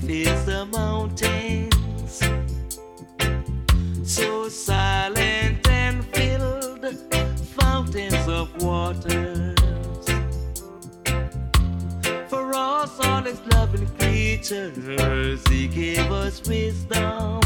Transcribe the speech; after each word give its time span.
Beneath 0.00 0.28
is 0.28 0.44
the 0.44 0.66
mountains, 0.66 2.20
so 4.04 4.46
silent 4.50 5.66
and 5.68 6.04
filled, 6.14 6.84
fountains 7.58 8.28
of 8.28 8.62
waters. 8.62 9.56
For 12.28 12.54
us, 12.54 13.00
all 13.06 13.22
His 13.22 13.40
loving 13.46 13.86
creatures, 13.96 15.42
He 15.48 15.66
gave 15.66 16.12
us 16.12 16.46
wisdom. 16.46 17.40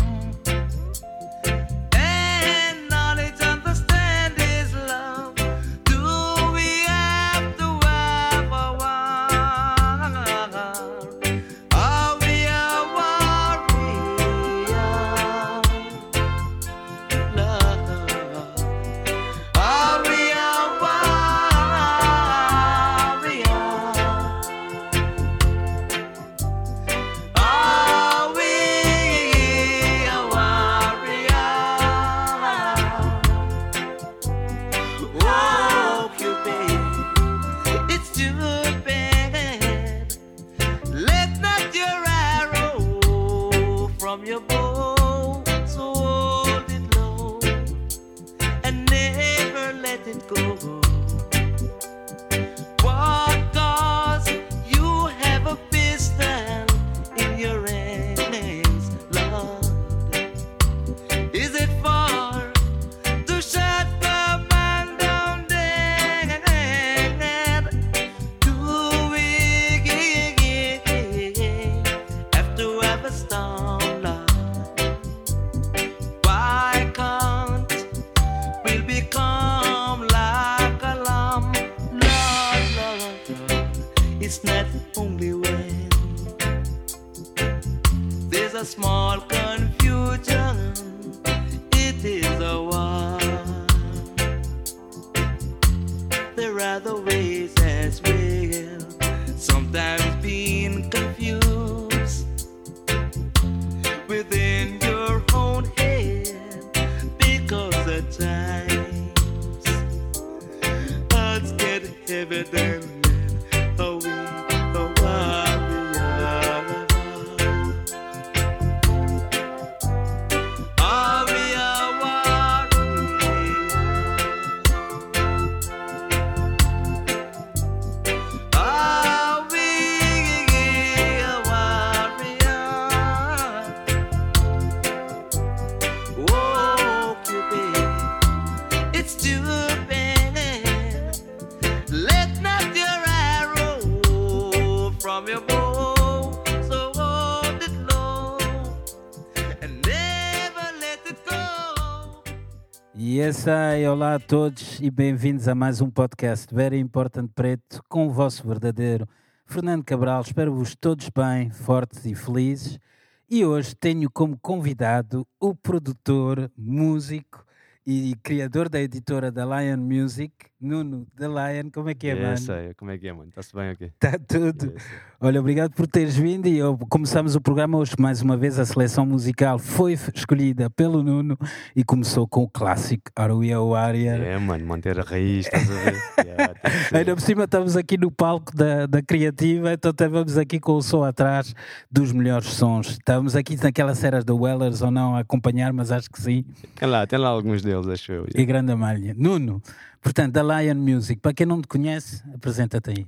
E 153.02 153.18
essa 153.18 153.50
é 153.50 153.90
olá 153.90 154.16
a 154.16 154.18
todos 154.20 154.78
e 154.78 154.90
bem-vindos 154.90 155.48
a 155.48 155.54
mais 155.54 155.80
um 155.80 155.88
podcast 155.88 156.54
Very 156.54 156.78
Important 156.78 157.28
Preto 157.34 157.82
com 157.88 158.06
o 158.06 158.10
vosso 158.10 158.46
verdadeiro 158.46 159.08
Fernando 159.46 159.82
Cabral. 159.82 160.20
Espero-vos 160.20 160.76
todos 160.76 161.08
bem, 161.08 161.48
fortes 161.48 162.04
e 162.04 162.14
felizes. 162.14 162.78
E 163.26 163.42
hoje 163.42 163.74
tenho 163.74 164.10
como 164.10 164.38
convidado 164.38 165.26
o 165.40 165.54
produtor, 165.54 166.52
músico 166.54 167.42
e 167.86 168.14
criador 168.22 168.68
da 168.68 168.78
editora 168.78 169.32
da 169.32 169.46
Lion 169.46 169.78
Music, 169.78 170.49
Nuno 170.60 171.06
da 171.16 171.26
Lion. 171.26 171.70
Como 171.72 171.88
é 171.88 171.94
que 171.94 172.06
é, 172.06 172.10
Yeah, 172.10 172.26
mano? 172.28 172.38
sei. 172.38 172.74
Como 172.74 172.90
é 172.90 172.98
que 172.98 173.08
é, 173.08 173.12
mano? 173.12 173.28
Está-se 173.30 173.54
bem 173.54 173.70
aqui? 173.70 173.84
Está 173.84 174.18
tudo. 174.28 174.66
Yeah. 174.66 174.84
Olha, 175.22 175.40
obrigado 175.40 175.72
por 175.72 175.86
teres 175.86 176.16
vindo 176.16 176.46
e 176.46 176.60
começamos 176.88 177.34
o 177.34 177.40
programa 177.40 177.78
hoje. 177.78 177.92
Mais 177.98 178.20
uma 178.22 178.36
vez, 178.36 178.58
a 178.58 178.64
seleção 178.64 179.04
musical 179.06 179.58
foi 179.58 179.94
escolhida 180.14 180.68
pelo 180.70 181.02
Nuno 181.02 181.38
e 181.74 181.84
começou 181.84 182.26
com 182.26 182.42
o 182.42 182.48
clássico 182.48 183.10
Aruia 183.16 183.60
Warrior. 183.60 184.20
É, 184.20 184.38
mano, 184.38 184.66
manter 184.66 184.98
a 184.98 185.02
raiz, 185.02 185.46
estás 185.46 185.70
a 185.70 185.74
ver? 185.74 186.00
Yeah. 186.30 186.54
Ainda 186.92 187.14
por 187.14 187.20
cima 187.22 187.44
estamos 187.44 187.76
aqui 187.76 187.96
no 187.96 188.10
palco 188.10 188.54
da, 188.54 188.86
da 188.86 189.02
Criativa, 189.02 189.72
então 189.72 189.90
estamos 189.90 190.36
aqui 190.38 190.60
com 190.60 190.72
o 190.74 190.82
som 190.82 191.02
atrás 191.02 191.54
dos 191.90 192.12
melhores 192.12 192.48
sons. 192.48 192.90
Estamos 192.90 193.34
aqui 193.34 193.56
naquelas 193.62 193.98
séries 193.98 194.24
da 194.24 194.34
Wellers 194.34 194.80
ou 194.82 194.90
não 194.90 195.16
a 195.16 195.20
acompanhar, 195.20 195.72
mas 195.72 195.90
acho 195.90 196.10
que 196.10 196.20
sim. 196.20 196.44
Tem 196.76 196.88
lá, 196.88 197.06
tem 197.06 197.18
lá 197.18 197.28
alguns 197.28 197.62
deles, 197.62 197.86
acho 197.88 198.12
eu. 198.12 198.26
E 198.34 198.44
grande 198.44 198.74
malha. 198.74 199.14
Nuno, 199.18 199.62
portanto, 200.00 200.32
da 200.32 200.42
Lion 200.42 200.74
Music, 200.76 201.20
para 201.20 201.32
quem 201.32 201.46
não 201.46 201.60
te 201.60 201.68
conhece, 201.68 202.22
apresenta-te 202.34 202.90
aí. 202.90 203.06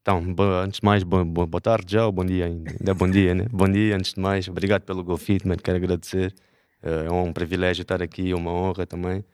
Então, 0.00 0.20
antes 0.64 0.80
de 0.80 0.84
mais, 0.84 1.02
bo- 1.04 1.24
bo- 1.24 1.46
boa 1.46 1.60
tarde 1.60 1.92
já, 1.92 2.04
ou 2.06 2.10
bom 2.12 2.24
dia 2.24 2.46
ainda. 2.46 2.70
Ainda 2.72 2.94
bom 2.94 3.08
dia, 3.08 3.34
né? 3.34 3.46
Bom 3.52 3.68
dia, 3.68 3.94
antes 3.96 4.14
de 4.14 4.20
mais. 4.20 4.48
Obrigado 4.48 4.82
pelo 4.82 5.04
GoFit, 5.04 5.46
mano. 5.46 5.62
Quero 5.62 5.76
agradecer. 5.76 6.34
Eh, 6.82 7.04
É 7.06 7.10
um 7.12 7.32
privilégio 7.32 7.82
estar 7.82 8.02
aqui, 8.02 8.32
é 8.32 8.34
uma 8.34 8.50
honra 8.50 8.84
também. 8.84 9.24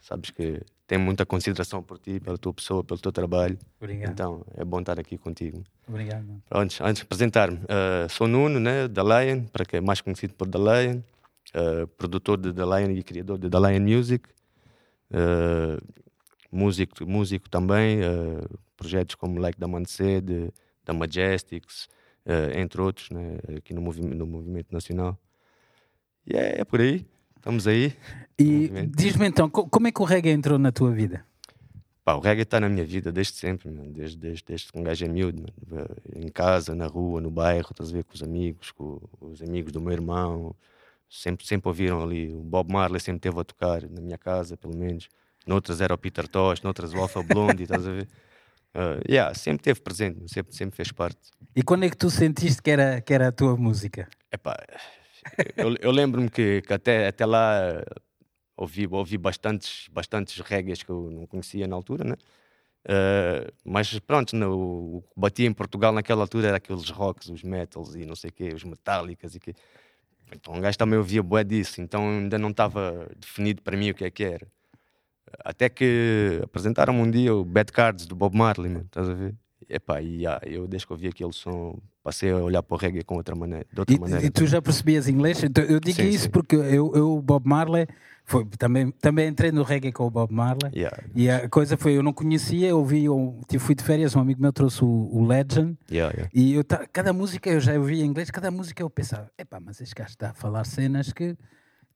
Sabes 0.00 0.30
que 0.30 0.60
tenho 0.86 1.00
muita 1.00 1.24
consideração 1.24 1.80
por 1.82 1.98
ti, 2.00 2.18
pela 2.18 2.36
tua 2.36 2.52
pessoa, 2.52 2.82
pelo 2.82 2.98
teu 3.00 3.12
trabalho. 3.12 3.56
Obrigado. 3.80 4.10
Então, 4.10 4.44
é 4.56 4.64
bom 4.64 4.80
estar 4.80 4.98
aqui 4.98 5.16
contigo. 5.16 5.62
Obrigado. 5.88 6.24
Nuno. 6.26 6.42
Antes, 6.50 6.80
antes 6.80 6.96
de 6.96 7.02
apresentar-me, 7.04 7.60
eh, 7.68 8.06
sou 8.10 8.26
Nuno, 8.26 8.58
né, 8.58 8.88
da 8.88 9.02
Lion, 9.02 9.44
para 9.44 9.64
quem 9.64 9.78
é 9.78 9.80
mais 9.80 10.00
conhecido 10.00 10.34
por 10.34 10.48
The 10.48 10.58
Lion, 10.58 11.00
eh, 11.54 11.86
produtor 11.96 12.36
de 12.36 12.52
The 12.52 12.64
Lion 12.64 12.90
e 12.90 13.02
criador 13.04 13.38
de 13.38 13.48
The 13.48 13.58
Lion 13.60 13.80
Music, 13.80 14.28
eh, 15.12 15.78
músico, 16.54 17.06
músico 17.06 17.48
também, 17.50 18.00
eh, 18.00 18.44
projetos 18.76 19.14
como 19.16 19.38
Like 19.40 19.58
da 19.58 19.66
Mancede, 19.68 20.52
da 20.84 20.92
Majestics, 20.92 21.88
eh, 22.24 22.60
entre 22.60 22.80
outros, 22.80 23.10
né, 23.10 23.38
aqui 23.58 23.74
no, 23.74 23.80
movi 23.82 24.00
no 24.02 24.26
movimento 24.26 24.72
nacional. 24.72 25.18
E 26.26 26.36
é, 26.36 26.60
é 26.60 26.64
por 26.64 26.80
aí, 26.80 27.06
estamos 27.36 27.66
aí. 27.66 27.92
E 28.38 28.68
diz-me 28.88 29.26
então, 29.26 29.48
co- 29.50 29.68
como 29.68 29.86
é 29.88 29.92
que 29.92 30.00
o 30.00 30.04
reggae 30.04 30.30
entrou 30.30 30.58
na 30.58 30.72
tua 30.72 30.90
vida? 30.90 31.24
Pá, 32.04 32.14
o 32.14 32.20
reggae 32.20 32.42
está 32.42 32.60
na 32.60 32.68
minha 32.68 32.84
vida 32.84 33.10
desde 33.10 33.34
sempre, 33.34 33.70
mano. 33.70 33.90
Desde, 33.90 34.16
desde, 34.18 34.44
desde 34.46 34.70
que 34.72 34.78
um 34.78 34.82
gajo 34.82 35.04
é 35.04 35.08
miúdo, 35.08 35.42
mano. 35.70 35.86
Eh, 36.14 36.20
Em 36.26 36.28
casa, 36.28 36.74
na 36.74 36.86
rua, 36.86 37.20
no 37.20 37.30
bairro, 37.30 37.68
estás 37.70 37.90
a 37.90 37.92
ver 37.92 38.04
com 38.04 38.14
os 38.14 38.22
amigos, 38.22 38.70
com 38.72 39.00
os 39.20 39.40
amigos 39.42 39.72
do 39.72 39.80
meu 39.80 39.92
irmão. 39.92 40.54
Sempre, 41.08 41.46
sempre 41.46 41.68
ouviram 41.68 42.02
ali. 42.02 42.30
O 42.34 42.40
Bob 42.40 42.70
Marley 42.72 43.00
sempre 43.00 43.20
teve 43.20 43.38
a 43.40 43.44
tocar, 43.44 43.82
na 43.88 44.00
minha 44.02 44.18
casa, 44.18 44.56
pelo 44.56 44.76
menos. 44.76 45.08
Noutras 45.46 45.80
era 45.80 45.94
o 45.94 45.98
Peter 45.98 46.26
Tosh, 46.26 46.62
noutras 46.62 46.94
o 46.94 46.98
Alpha 46.98 47.22
Blondie, 47.22 47.64
estás 47.64 47.86
a 47.86 47.90
ver? 47.90 48.08
Eh, 48.74 49.00
yeah, 49.08 49.34
sempre 49.34 49.62
teve 49.62 49.80
presente, 49.80 50.32
sempre, 50.32 50.54
sempre 50.54 50.76
fez 50.76 50.90
parte. 50.92 51.30
E 51.54 51.62
quando 51.62 51.84
é 51.84 51.90
que 51.90 51.96
tu 51.96 52.10
sentiste 52.10 52.62
que 52.62 52.70
era, 52.70 53.00
que 53.00 53.12
era 53.12 53.28
a 53.28 53.32
tua 53.32 53.56
música? 53.56 54.08
Epá, 54.32 54.56
eu, 55.56 55.76
eu 55.80 55.90
lembro-me 55.90 56.30
que, 56.30 56.62
que 56.62 56.72
até, 56.72 57.08
até 57.08 57.24
lá 57.26 57.58
eh, 57.60 57.84
ouvi, 58.56 58.86
ouvi 58.90 59.18
bastantes, 59.18 59.88
bastantes 59.92 60.40
reggaes 60.40 60.82
que 60.82 60.90
eu 60.90 61.10
não 61.10 61.26
conhecia 61.26 61.66
na 61.66 61.76
altura, 61.76 62.04
né? 62.04 62.16
Eh, 62.86 63.50
mas 63.64 63.98
pronto, 64.00 64.36
no, 64.36 64.98
o 64.98 65.02
que 65.02 65.20
batia 65.20 65.46
em 65.46 65.52
Portugal 65.52 65.92
naquela 65.92 66.22
altura 66.22 66.48
era 66.48 66.56
aqueles 66.58 66.90
rocks, 66.90 67.28
os 67.28 67.42
metals 67.42 67.94
e 67.94 68.04
não 68.04 68.14
sei 68.14 68.30
o 68.30 68.32
quê, 68.32 68.50
os 68.54 68.64
metálicas 68.64 69.34
e 69.34 69.40
que 69.40 69.54
Então 70.32 70.54
um 70.54 70.60
gajo 70.60 70.76
também 70.78 70.98
ouvia 70.98 71.22
bué 71.22 71.44
disso, 71.44 71.80
então 71.80 72.08
ainda 72.08 72.38
não 72.38 72.50
estava 72.50 73.08
definido 73.16 73.62
para 73.62 73.76
mim 73.76 73.90
o 73.90 73.94
que 73.94 74.04
é 74.04 74.10
que 74.10 74.24
era. 74.24 74.46
Até 75.44 75.68
que 75.68 76.40
apresentaram-me 76.44 77.00
um 77.00 77.10
dia 77.10 77.34
o 77.34 77.44
Bad 77.44 77.72
Cards 77.72 78.06
do 78.06 78.14
Bob 78.14 78.36
Marley, 78.36 78.70
mano, 78.70 78.84
estás 78.84 79.08
a 79.08 79.14
ver? 79.14 79.34
Epá, 79.68 80.02
e 80.02 80.26
ah, 80.26 80.38
eu 80.44 80.66
desde 80.68 80.86
que 80.86 80.92
ouvi 80.92 81.08
aquele 81.08 81.32
som 81.32 81.78
passei 82.02 82.30
a 82.30 82.36
olhar 82.36 82.62
para 82.62 82.74
o 82.74 82.78
reggae 82.78 83.02
com 83.02 83.16
outra 83.16 83.34
maneira, 83.34 83.64
de 83.72 83.80
outra 83.80 83.96
E, 83.96 83.98
maneira. 83.98 84.26
e 84.26 84.30
tu 84.30 84.46
já 84.46 84.60
percebias 84.60 85.08
inglês? 85.08 85.42
Então, 85.42 85.64
eu 85.64 85.80
digo 85.80 85.96
Sim, 86.02 86.08
isso 86.10 86.24
sim. 86.24 86.30
porque 86.30 86.54
eu, 86.54 86.92
eu, 86.94 87.22
Bob 87.22 87.48
Marley, 87.48 87.86
foi, 88.26 88.44
também, 88.58 88.90
também 88.90 89.26
entrei 89.26 89.50
no 89.50 89.62
reggae 89.62 89.90
com 89.90 90.04
o 90.06 90.10
Bob 90.10 90.30
Marley. 90.34 90.70
Yeah, 90.76 91.02
E 91.14 91.30
a 91.30 91.48
coisa 91.48 91.78
foi, 91.78 91.96
eu 91.96 92.02
não 92.02 92.12
conhecia, 92.12 92.68
eu 92.68 92.78
ouvi, 92.78 93.06
eu, 93.06 93.40
tipo, 93.48 93.64
fui 93.64 93.74
de 93.74 93.82
férias, 93.82 94.14
um 94.14 94.20
amigo 94.20 94.40
meu 94.42 94.52
trouxe 94.52 94.84
o, 94.84 94.86
o 94.86 95.26
Legend, 95.26 95.78
yeah, 95.90 96.12
yeah. 96.14 96.30
e 96.34 96.52
eu, 96.54 96.64
cada 96.92 97.14
música 97.14 97.48
eu 97.48 97.58
já 97.58 97.72
ouvi 97.72 98.02
em 98.02 98.04
inglês, 98.04 98.30
cada 98.30 98.50
música 98.50 98.82
eu 98.82 98.90
pensava, 98.90 99.30
epá, 99.38 99.58
mas 99.58 99.80
este 99.80 99.94
gajo 99.94 100.10
está 100.10 100.30
a 100.30 100.34
falar 100.34 100.64
cenas 100.66 101.10
que, 101.10 101.34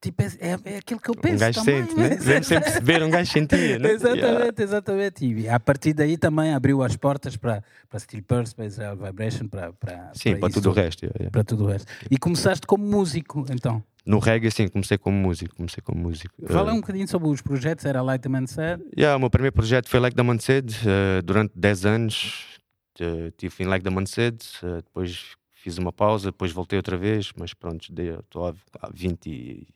tipo, 0.00 0.22
é, 0.22 0.26
é, 0.40 0.58
é 0.74 0.78
aquilo 0.78 1.00
que 1.00 1.10
eu 1.10 1.14
penso 1.14 1.34
Um 1.36 1.38
gajo 1.38 1.60
também. 1.64 1.82
sente, 1.86 1.94
né? 1.96 2.08
Mesmo 2.10 2.44
sem 2.44 2.60
perceber, 2.60 3.02
um 3.02 3.10
gajo 3.10 3.32
sentia, 3.32 3.78
né? 3.78 3.90
Exatamente, 3.92 4.18
Yeah. 4.18 4.62
exatamente. 4.62 5.24
E 5.26 5.48
a 5.48 5.58
partir 5.60 5.92
daí 5.94 6.16
também 6.16 6.52
abriu 6.54 6.82
as 6.82 6.96
portas 6.96 7.36
para, 7.36 7.62
para 7.88 7.98
Steel 7.98 8.22
Pulse, 8.22 8.54
para 8.54 8.66
Israel 8.66 8.96
Vibration, 8.96 9.48
para, 9.48 9.72
para, 9.72 10.10
Sim, 10.14 10.36
para 10.38 10.48
isso 10.48 10.60
tudo 10.60 10.70
o 10.70 10.72
resto. 10.72 11.04
yeah. 11.04 11.30
Para 11.30 11.44
tudo 11.44 11.64
o 11.64 11.66
resto. 11.68 11.86
E 12.10 12.16
começaste 12.18 12.66
como 12.66 12.84
músico, 12.84 13.44
então. 13.50 13.82
No 14.06 14.18
reggae, 14.20 14.50
sim, 14.50 14.68
comecei 14.68 14.96
como 14.96 15.16
músico. 15.18 15.54
Comecei 15.54 15.82
como 15.82 16.00
músico. 16.00 16.34
Fala 16.46 16.70
Eh, 16.70 16.74
um 16.74 16.80
bocadinho 16.80 17.06
sobre 17.06 17.28
os 17.28 17.42
projetos, 17.42 17.84
era 17.84 18.00
Light 18.00 18.26
Man 18.26 18.46
Said. 18.46 18.82
Yeah, 18.96 19.16
o 19.16 19.20
meu 19.20 19.28
primeiro 19.28 19.54
projeto 19.54 19.88
foi 19.88 20.00
Like 20.00 20.16
da 20.16 20.24
Mancede. 20.24 20.76
eh, 20.86 21.20
durante 21.22 21.52
10 21.54 21.84
anos 21.84 22.58
eh, 23.00 23.30
tive 23.36 23.54
em 23.64 23.66
Like 23.66 23.84
da 23.84 23.90
Mancede. 23.90 24.46
eh, 24.62 24.76
depois 24.76 25.36
fiz 25.62 25.78
uma 25.78 25.92
pausa, 25.92 26.30
depois 26.30 26.52
voltei 26.52 26.76
outra 26.78 26.96
vez. 26.96 27.32
Mas 27.36 27.52
pronto, 27.54 27.86
estou 27.92 28.46
há, 28.46 28.54
há 28.80 28.90
20, 28.92 29.26
e- 29.30 29.66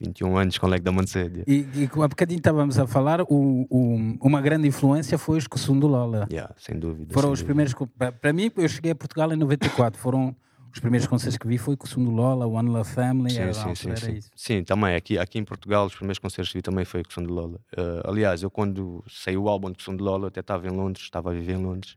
21 0.00 0.36
anos 0.38 0.56
com 0.58 0.66
Like 0.66 0.82
da 0.84 0.92
Mancede. 0.92 1.44
E, 1.46 1.66
e 1.74 1.84
há 2.02 2.08
bocadinho 2.08 2.38
estávamos 2.38 2.78
a 2.78 2.86
falar, 2.86 3.20
o, 3.22 3.66
o- 3.68 4.16
uma 4.22 4.40
grande 4.40 4.66
influência 4.66 5.18
foi 5.18 5.36
os 5.38 5.46
Kusundu 5.46 5.86
Lola. 5.86 6.26
Yeah, 6.30 6.54
sem 6.56 6.78
dúvida. 6.78 7.12
Foram 7.12 7.28
sem 7.28 7.32
os 7.34 7.40
dúvida. 7.42 7.74
primeiros. 7.74 8.18
Para 8.20 8.32
mim, 8.32 8.50
eu 8.56 8.68
cheguei 8.68 8.92
a 8.92 8.94
Portugal 8.94 9.30
em 9.32 9.36
94. 9.36 10.00
Foram 10.00 10.34
os 10.72 10.78
primeiros 10.80 11.06
concertos 11.06 11.36
que 11.36 11.46
vi. 11.46 11.58
Foi 11.58 11.76
Kusundu 11.76 12.10
Lola, 12.10 12.46
One 12.46 12.70
Love 12.70 12.88
Family. 12.90 13.30
Sim, 13.30 13.40
era, 13.40 13.52
sim, 13.52 13.74
sim, 13.74 13.96
sim. 13.96 14.12
isso. 14.14 14.30
Sim, 14.34 14.64
também. 14.64 14.94
Aqui, 14.94 15.18
aqui 15.18 15.38
em 15.38 15.44
Portugal, 15.44 15.84
os 15.84 15.94
primeiros 15.94 16.18
concertos 16.18 16.50
que 16.50 16.58
vi 16.58 16.62
também 16.62 16.86
foi 16.86 17.02
com 17.02 17.08
o 17.08 17.12
de 17.26 17.32
Lola. 17.32 17.60
Eh, 17.76 18.02
aliás, 18.04 18.42
eu 18.42 18.50
quando 18.50 19.04
saiu 19.06 19.42
o 19.42 19.48
álbum 19.50 19.70
de 19.96 20.02
Lola, 20.02 20.28
até 20.28 20.40
estava 20.40 20.66
em 20.66 20.70
Londres, 20.70 21.04
estava 21.04 21.30
a 21.30 21.34
viver 21.34 21.54
em 21.56 21.62
Londres. 21.62 21.96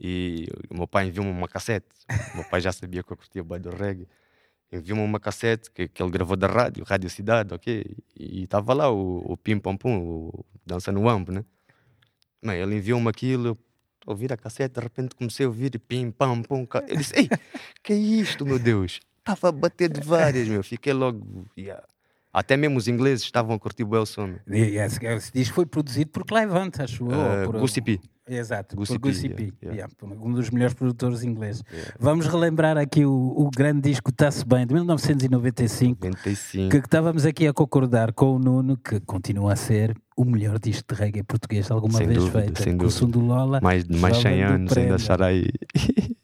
E 0.00 0.46
o 0.70 0.76
meu 0.76 0.86
pai 0.86 1.08
enviou-me 1.08 1.30
uma 1.30 1.48
cassete. 1.48 1.86
o 2.34 2.36
meu 2.36 2.44
pai 2.48 2.60
já 2.60 2.72
sabia 2.72 3.02
que 3.02 3.12
eu 3.12 3.16
curtia 3.16 3.42
bem 3.42 3.60
do 3.60 3.70
reggae. 3.70 4.06
Enviou-me 4.70 5.02
uma 5.02 5.18
cassete 5.18 5.70
que, 5.70 5.88
que 5.88 6.02
ele 6.02 6.10
gravou 6.10 6.36
da 6.36 6.46
rádio, 6.46 6.84
Rádio 6.84 7.08
Cidade, 7.10 7.54
ok? 7.54 7.84
E 8.14 8.42
estava 8.44 8.74
lá 8.74 8.90
o, 8.92 9.18
o 9.32 9.36
Pim 9.36 9.58
Pam 9.58 9.76
Pum, 9.76 9.98
o 9.98 10.44
Dança 10.64 10.92
no 10.92 11.08
Ambo, 11.08 11.32
né? 11.32 11.44
Bem, 12.44 12.60
ele 12.60 12.76
enviou-me 12.76 13.08
aquilo, 13.08 13.58
ouvir 14.06 14.32
a 14.32 14.36
cassete, 14.36 14.74
de 14.74 14.80
repente 14.80 15.14
comecei 15.16 15.46
a 15.46 15.48
ouvir 15.48 15.78
Pim 15.80 16.10
Pam 16.10 16.42
Pum. 16.42 16.64
ca- 16.66 16.84
Eu 16.86 16.96
disse, 16.96 17.14
ei, 17.18 17.28
que 17.82 17.92
é 17.94 17.96
isto, 17.96 18.44
meu 18.44 18.58
Deus? 18.58 19.00
Estava 19.18 19.48
a 19.48 19.52
bater 19.52 19.90
de 19.90 20.00
várias, 20.00 20.46
meu. 20.48 20.62
Fiquei 20.62 20.92
logo. 20.92 21.46
yeah. 21.58 21.82
Até 22.32 22.56
mesmo 22.56 22.76
os 22.78 22.86
ingleses 22.88 23.24
estavam 23.24 23.56
a 23.56 23.58
curtir 23.58 23.84
o 23.84 23.96
El 23.96 24.06
som. 24.06 24.36
E 24.46 24.76
esse, 24.76 25.04
esse 25.04 25.32
disco 25.32 25.54
foi 25.54 25.66
produzido 25.66 26.10
por 26.10 26.24
Clive 26.24 26.52
Hunt, 26.52 26.78
acho 26.80 27.04
eu. 27.10 27.42
Uh, 27.42 27.44
por-. 27.46 27.60
Exato, 28.28 28.76
Gussie 28.76 28.98
por 28.98 29.08
P, 29.08 29.08
Gussie 29.08 29.28
yeah, 29.62 29.88
yeah. 29.88 29.92
um 30.20 30.32
dos 30.32 30.50
melhores 30.50 30.74
produtores 30.74 31.22
ingleses. 31.22 31.62
Vamos 31.98 32.26
relembrar 32.26 32.76
aqui 32.76 33.04
o, 33.04 33.12
o 33.12 33.50
grande 33.50 33.88
disco 33.88 34.10
Está-se 34.10 34.44
Bem, 34.44 34.66
de 34.66 34.74
1995, 34.74 36.04
95. 36.04 36.70
que, 36.70 36.76
estávamos 36.76 37.24
aqui 37.24 37.46
a 37.46 37.52
concordar 37.52 38.12
com 38.12 38.36
o 38.36 38.38
Nuno, 38.38 38.76
que 38.76 39.00
continua 39.00 39.54
a 39.54 39.56
ser 39.56 39.96
o 40.16 40.24
melhor 40.24 40.58
disco 40.58 40.94
de 40.94 41.00
reggae 41.00 41.22
português 41.22 41.70
alguma 41.70 41.96
Sem 41.96 42.08
vez 42.08 42.18
dúvida, 42.18 42.40
feito. 42.40 42.62
sem 42.62 42.76
Com 42.76 42.86
o 42.86 42.90
som 42.90 43.08
do 43.08 43.20
Lola. 43.20 43.60
Mais 43.62 43.84
de 43.84 43.96
mais 43.96 44.16
100 44.16 44.22
Jovem 44.22 44.46
do 44.46 44.52
anos 44.52 44.76
ainda 44.76 44.88
Prenda. 44.88 44.96
estar 44.96 45.22
aí. 45.22 45.46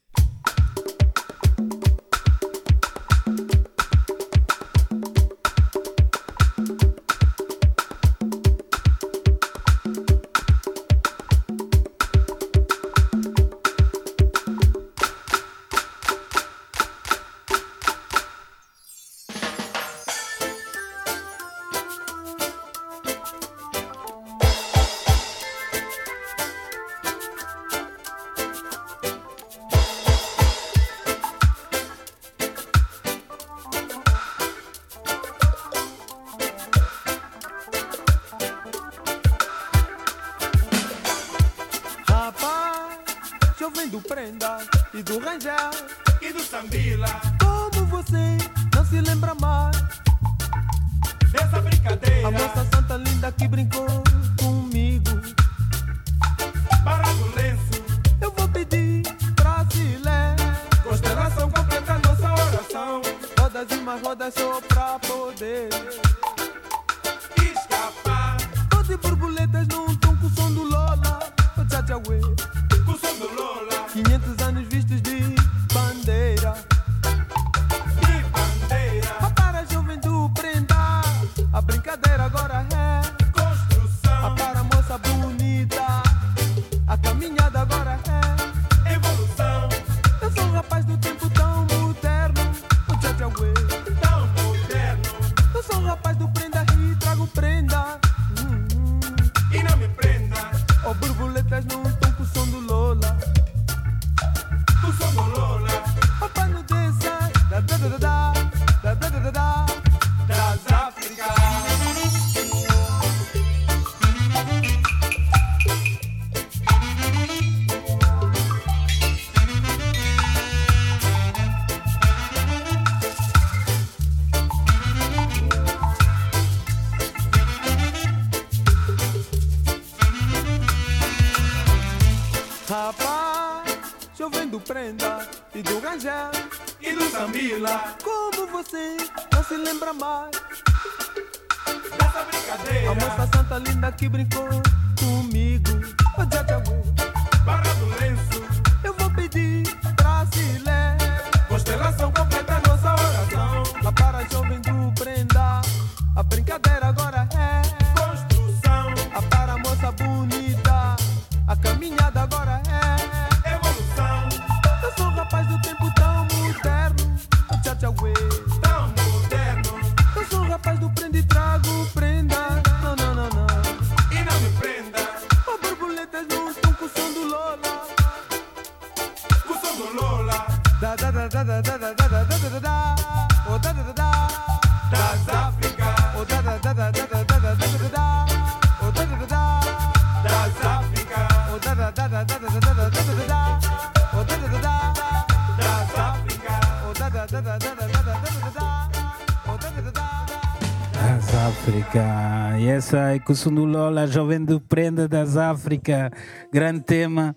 África. 202.84 203.12
E 203.12 203.14
essa 203.14 203.14
é 203.14 203.18
com 203.18 203.32
o 203.32 203.64
Lola, 203.64 204.06
jovem 204.06 204.44
do 204.44 204.60
Prenda 204.60 205.08
das 205.08 205.36
África. 205.36 206.10
Grande 206.52 206.82
tema. 206.82 207.34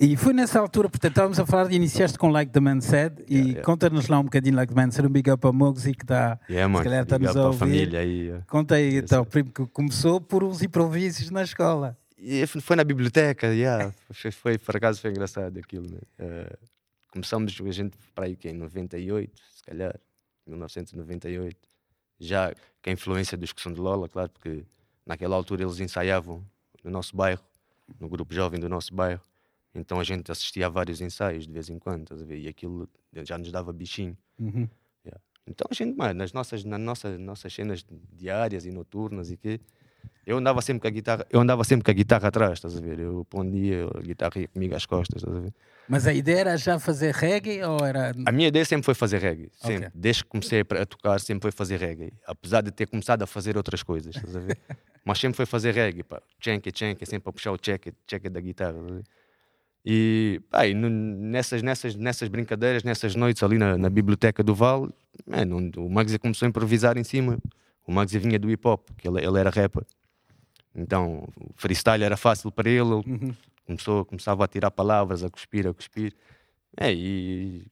E 0.00 0.16
foi 0.16 0.32
nessa 0.32 0.60
altura, 0.60 0.88
portanto, 0.88 1.10
estávamos 1.12 1.40
a 1.40 1.46
falar, 1.46 1.72
iniciaste 1.72 2.16
com 2.18 2.28
Like 2.30 2.52
the 2.52 2.60
Man 2.60 2.80
Said 2.80 3.20
e 3.28 3.34
Yeah, 3.34 3.48
yeah. 3.48 3.62
conta-nos 3.62 4.06
lá 4.06 4.20
um 4.20 4.24
bocadinho 4.24 4.54
Like 4.54 4.72
the 4.72 4.80
Man 4.80 4.90
Said, 4.92 5.06
um 5.06 5.10
big 5.10 5.28
up 5.28 5.44
a 5.46 5.52
Mogsy 5.52 5.92
que 5.94 6.04
está, 6.04 6.38
Yeah, 6.48 6.72
se 6.76 6.84
calhar 6.84 7.02
está-nos 7.02 7.36
a 7.36 7.46
ouvir. 7.46 7.58
família 7.58 8.00
aí. 8.00 8.32
Conta 8.46 8.76
aí, 8.76 8.88
Esse- 8.88 8.98
então, 8.98 9.24
primo, 9.24 9.50
que 9.50 9.66
começou 9.66 10.20
por 10.20 10.44
uns 10.44 10.62
improvisos 10.62 11.30
na 11.30 11.42
escola. 11.42 11.96
E 12.16 12.46
foi 12.46 12.76
na 12.76 12.84
biblioteca, 12.84 13.48
yeah. 13.48 13.92
foi, 14.12 14.30
foi, 14.30 14.58
por 14.58 14.76
acaso 14.76 15.00
foi 15.00 15.10
engraçado 15.10 15.58
aquilo. 15.58 15.90
Né? 15.90 15.98
Eh, 16.18 16.56
começamos 17.12 17.56
a 17.60 17.72
gente 17.72 17.96
para 18.14 18.26
aí 18.26 18.36
que 18.36 18.48
em 18.48 18.54
98, 18.54 19.32
se 19.56 19.62
calhar, 19.64 19.94
1998. 20.46 21.56
Já 22.20 22.52
com 22.82 22.90
a 22.90 22.92
influência 22.92 23.36
dos 23.36 23.52
que 23.52 23.60
são 23.60 23.72
de 23.72 23.80
Lola, 23.80 24.08
claro, 24.08 24.30
porque 24.30 24.64
naquela 25.08 25.34
altura 25.34 25.62
eles 25.62 25.80
ensaiavam 25.80 26.44
no 26.84 26.90
nosso 26.90 27.16
bairro, 27.16 27.42
no 27.98 28.08
grupo 28.08 28.34
jovem 28.34 28.60
do 28.60 28.68
nosso 28.68 28.94
bairro. 28.94 29.22
Então 29.74 29.98
a 29.98 30.04
gente 30.04 30.30
assistia 30.30 30.66
a 30.66 30.68
vários 30.68 31.00
ensaios 31.00 31.46
de 31.46 31.52
vez 31.52 31.70
em 31.70 31.78
quando, 31.78 32.02
estás 32.02 32.20
a 32.20 32.24
ver? 32.24 32.38
E 32.38 32.46
aquilo 32.46 32.88
já 33.12 33.38
nos 33.38 33.50
dava 33.50 33.72
bichinho. 33.72 34.16
Uhum. 34.38 34.68
Yeah. 35.04 35.20
Então 35.46 35.66
a 35.70 35.74
gente, 35.74 35.96
mano, 35.96 36.14
nas 36.14 36.32
nossas, 36.32 36.62
nas 36.62 36.80
nossas, 36.80 37.18
nossas 37.18 37.52
cenas 37.52 37.84
diárias 38.12 38.66
e 38.66 38.70
noturnas 38.70 39.30
e 39.30 39.36
quê, 39.36 39.60
eu 40.26 40.38
andava 40.38 40.60
sempre 40.62 40.82
com 40.82 40.88
a 40.88 40.90
guitarra, 40.90 41.26
eu 41.30 41.40
andava 41.40 41.64
sempre 41.64 41.84
com 41.84 41.90
a 41.90 41.94
guitarra 41.94 42.28
atrás, 42.28 42.54
estás 42.54 42.76
a 42.76 42.80
ver? 42.80 42.98
Eu 42.98 43.24
pondia 43.28 43.86
a 43.94 44.00
guitarra 44.00 44.46
comigo 44.52 44.74
às 44.74 44.86
costas, 44.86 45.22
estás 45.22 45.36
a 45.36 45.40
ver? 45.40 45.52
Mas 45.88 46.06
a 46.06 46.12
ideia 46.12 46.40
era 46.40 46.56
já 46.56 46.78
fazer 46.78 47.14
reggae 47.14 47.62
ou 47.62 47.84
era. 47.84 48.12
A 48.26 48.32
minha 48.32 48.48
ideia 48.48 48.64
sempre 48.64 48.84
foi 48.84 48.94
fazer 48.94 49.18
reggae, 49.18 49.50
sempre. 49.54 49.86
Ok. 49.86 49.90
Desde 49.94 50.22
que 50.22 50.28
comecei 50.28 50.60
a 50.60 50.86
tocar, 50.86 51.18
sempre 51.18 51.42
foi 51.42 51.50
fazer 51.50 51.78
reggae. 51.78 52.12
Apesar 52.26 52.60
de 52.60 52.70
ter 52.70 52.86
começado 52.86 53.22
a 53.22 53.26
fazer 53.26 53.56
outras 53.56 53.82
coisas, 53.82 54.14
estás 54.14 54.36
a 54.36 54.40
ver? 54.40 54.58
Mas 55.02 55.18
sempre 55.18 55.36
foi 55.36 55.46
fazer 55.46 55.72
reggae, 55.72 56.02
pá. 56.02 56.20
Chenque, 56.38 56.70
chenque, 56.74 57.06
sempre 57.06 57.30
a 57.30 57.32
puxar 57.32 57.52
o 57.52 57.56
check, 57.56 57.88
check 58.06 58.28
da 58.28 58.40
guitarra. 58.40 58.78
E, 59.82 60.42
pá, 60.50 60.66
e 60.66 60.74
nessas, 60.74 61.62
nessas, 61.62 61.96
nessas 61.96 62.28
brincadeiras, 62.28 62.84
nessas 62.84 63.14
noites 63.14 63.42
ali 63.42 63.56
na, 63.56 63.78
na 63.78 63.88
biblioteca 63.88 64.42
do 64.42 64.54
Val, 64.54 64.92
mano, 65.26 65.70
o 65.78 65.88
Magsy 65.88 66.18
começou 66.18 66.44
a 66.44 66.50
improvisar 66.50 66.98
em 66.98 67.04
cima. 67.04 67.38
O 67.86 67.92
Magsy 67.92 68.18
vinha 68.18 68.38
do 68.38 68.50
hip 68.50 68.68
hop, 68.68 68.90
que 68.98 69.08
ele, 69.08 69.24
ele 69.24 69.38
era 69.38 69.48
rapper. 69.48 69.84
Então, 70.78 71.28
o 71.36 71.52
freestyle 71.56 72.04
era 72.04 72.16
fácil 72.16 72.50
para 72.52 72.68
ele, 72.70 72.80
ele 72.94 73.36
começou, 73.66 74.04
começava 74.04 74.44
a 74.44 74.48
tirar 74.48 74.70
palavras, 74.70 75.22
a 75.24 75.28
cuspir, 75.30 75.66
a 75.66 75.74
cuspir. 75.74 76.14
É, 76.76 76.92
e 76.92 77.66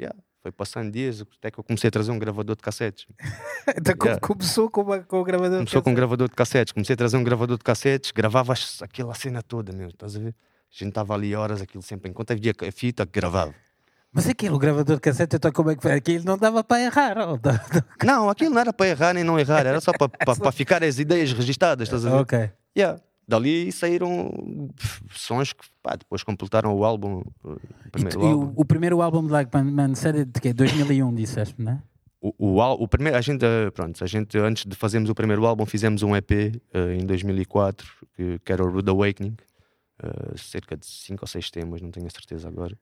yeah, 0.00 0.16
foi 0.40 0.50
passando 0.50 0.90
dias 0.90 1.22
até 1.38 1.50
que 1.50 1.58
eu 1.60 1.64
comecei 1.64 1.88
a 1.88 1.90
trazer 1.90 2.10
um 2.10 2.18
gravador 2.18 2.56
de 2.56 2.62
cassetes. 2.62 3.06
Então 3.78 3.94
Yeah. 4.02 4.20
começou 4.20 4.68
com, 4.70 4.80
uma- 4.82 5.00
com 5.00 5.20
o 5.20 5.24
gravador. 5.24 5.50
de 5.52 5.56
Começou 5.58 5.82
com 5.82 5.90
um 5.90 5.94
gravador 5.94 6.28
de 6.28 6.34
cassetes, 6.34 6.72
comecei 6.72 6.94
a 6.94 6.96
trazer 6.96 7.16
um 7.16 7.22
gravador 7.22 7.56
de 7.58 7.62
cassetes, 7.62 8.10
gravava 8.10 8.54
aquela 8.80 9.14
cena 9.14 9.40
toda, 9.42 9.72
meu, 9.72 9.88
estás 9.88 10.16
a 10.16 10.18
ver? 10.18 10.30
A 10.30 10.34
gente 10.74 10.88
estava 10.88 11.14
ali 11.14 11.34
horas, 11.34 11.60
aquilo 11.62 11.82
sempre, 11.82 12.10
enquanto 12.10 12.32
havia 12.32 12.52
a 12.66 12.72
fita, 12.72 13.04
gravava. 13.04 13.54
Mas 14.12 14.28
aquele 14.28 14.58
gravador 14.58 14.96
de 14.96 15.00
cassete, 15.00 15.36
então 15.36 15.50
como 15.52 15.70
é 15.70 15.76
que 15.76 15.82
foi? 15.82 15.92
Aquilo 15.92 16.24
não 16.24 16.36
dava 16.36 16.62
para 16.62 16.82
errar. 16.82 17.14
dá- 17.38 17.64
Não, 18.04 18.28
aquilo 18.28 18.52
não 18.54 18.60
era 18.60 18.72
para 18.72 18.86
errar 18.88 19.14
nem 19.14 19.24
não 19.24 19.38
errar, 19.38 19.64
era 19.64 19.80
só 19.80 19.92
para, 19.92 20.08
para, 20.24 20.36
para 20.36 20.52
ficar 20.52 20.82
as 20.84 20.98
ideias 20.98 21.32
registadas, 21.32 21.88
estás 21.88 22.04
a 22.04 22.10
ver? 22.10 22.16
ok. 22.16 22.50
Yeah. 22.76 23.00
Dali 23.26 23.70
saíram 23.72 24.68
sons 25.10 25.52
que 25.52 25.64
pá, 25.82 25.96
depois 25.96 26.22
completaram 26.22 26.74
o 26.76 26.84
álbum, 26.84 27.22
o 27.44 27.52
E, 27.86 27.90
primeiro 27.90 28.20
e 28.22 28.26
álbum. 28.26 28.52
o, 28.56 28.60
o 28.60 28.64
primeiro 28.64 29.00
álbum 29.00 29.24
de 29.24 29.32
Like 29.32 29.50
Man, 29.56 29.94
Said 29.94 30.16
é 30.18 30.24
de 30.24 30.40
quê? 30.40 30.52
2001, 30.52 31.14
disseste, 31.14 31.54
não 31.62 31.72
é? 31.72 31.82
O, 32.20 32.32
o, 32.38 32.60
o 32.82 32.88
primeiro, 32.88 33.16
a 33.16 33.20
gente, 33.20 33.44
eh, 33.44 33.70
pronto, 33.70 34.02
a 34.02 34.06
gente 34.06 34.36
antes 34.38 34.64
de 34.66 34.76
fazermos 34.76 35.08
o 35.08 35.14
primeiro 35.14 35.44
álbum 35.46 35.64
fizemos 35.66 36.02
um 36.02 36.14
EP 36.14 36.30
eh, 36.32 36.94
em 37.00 37.06
2004 37.06 37.86
que, 38.16 38.38
que 38.44 38.52
era 38.52 38.62
o 38.62 38.70
Rude 38.70 38.90
Awakening, 38.90 39.36
eh, 40.02 40.36
cerca 40.36 40.76
de 40.76 40.84
5 40.86 41.22
ou 41.22 41.26
6 41.28 41.50
temas, 41.50 41.80
não 41.80 41.90
tenho 41.90 42.06
a 42.06 42.10
certeza 42.10 42.46
agora. 42.48 42.76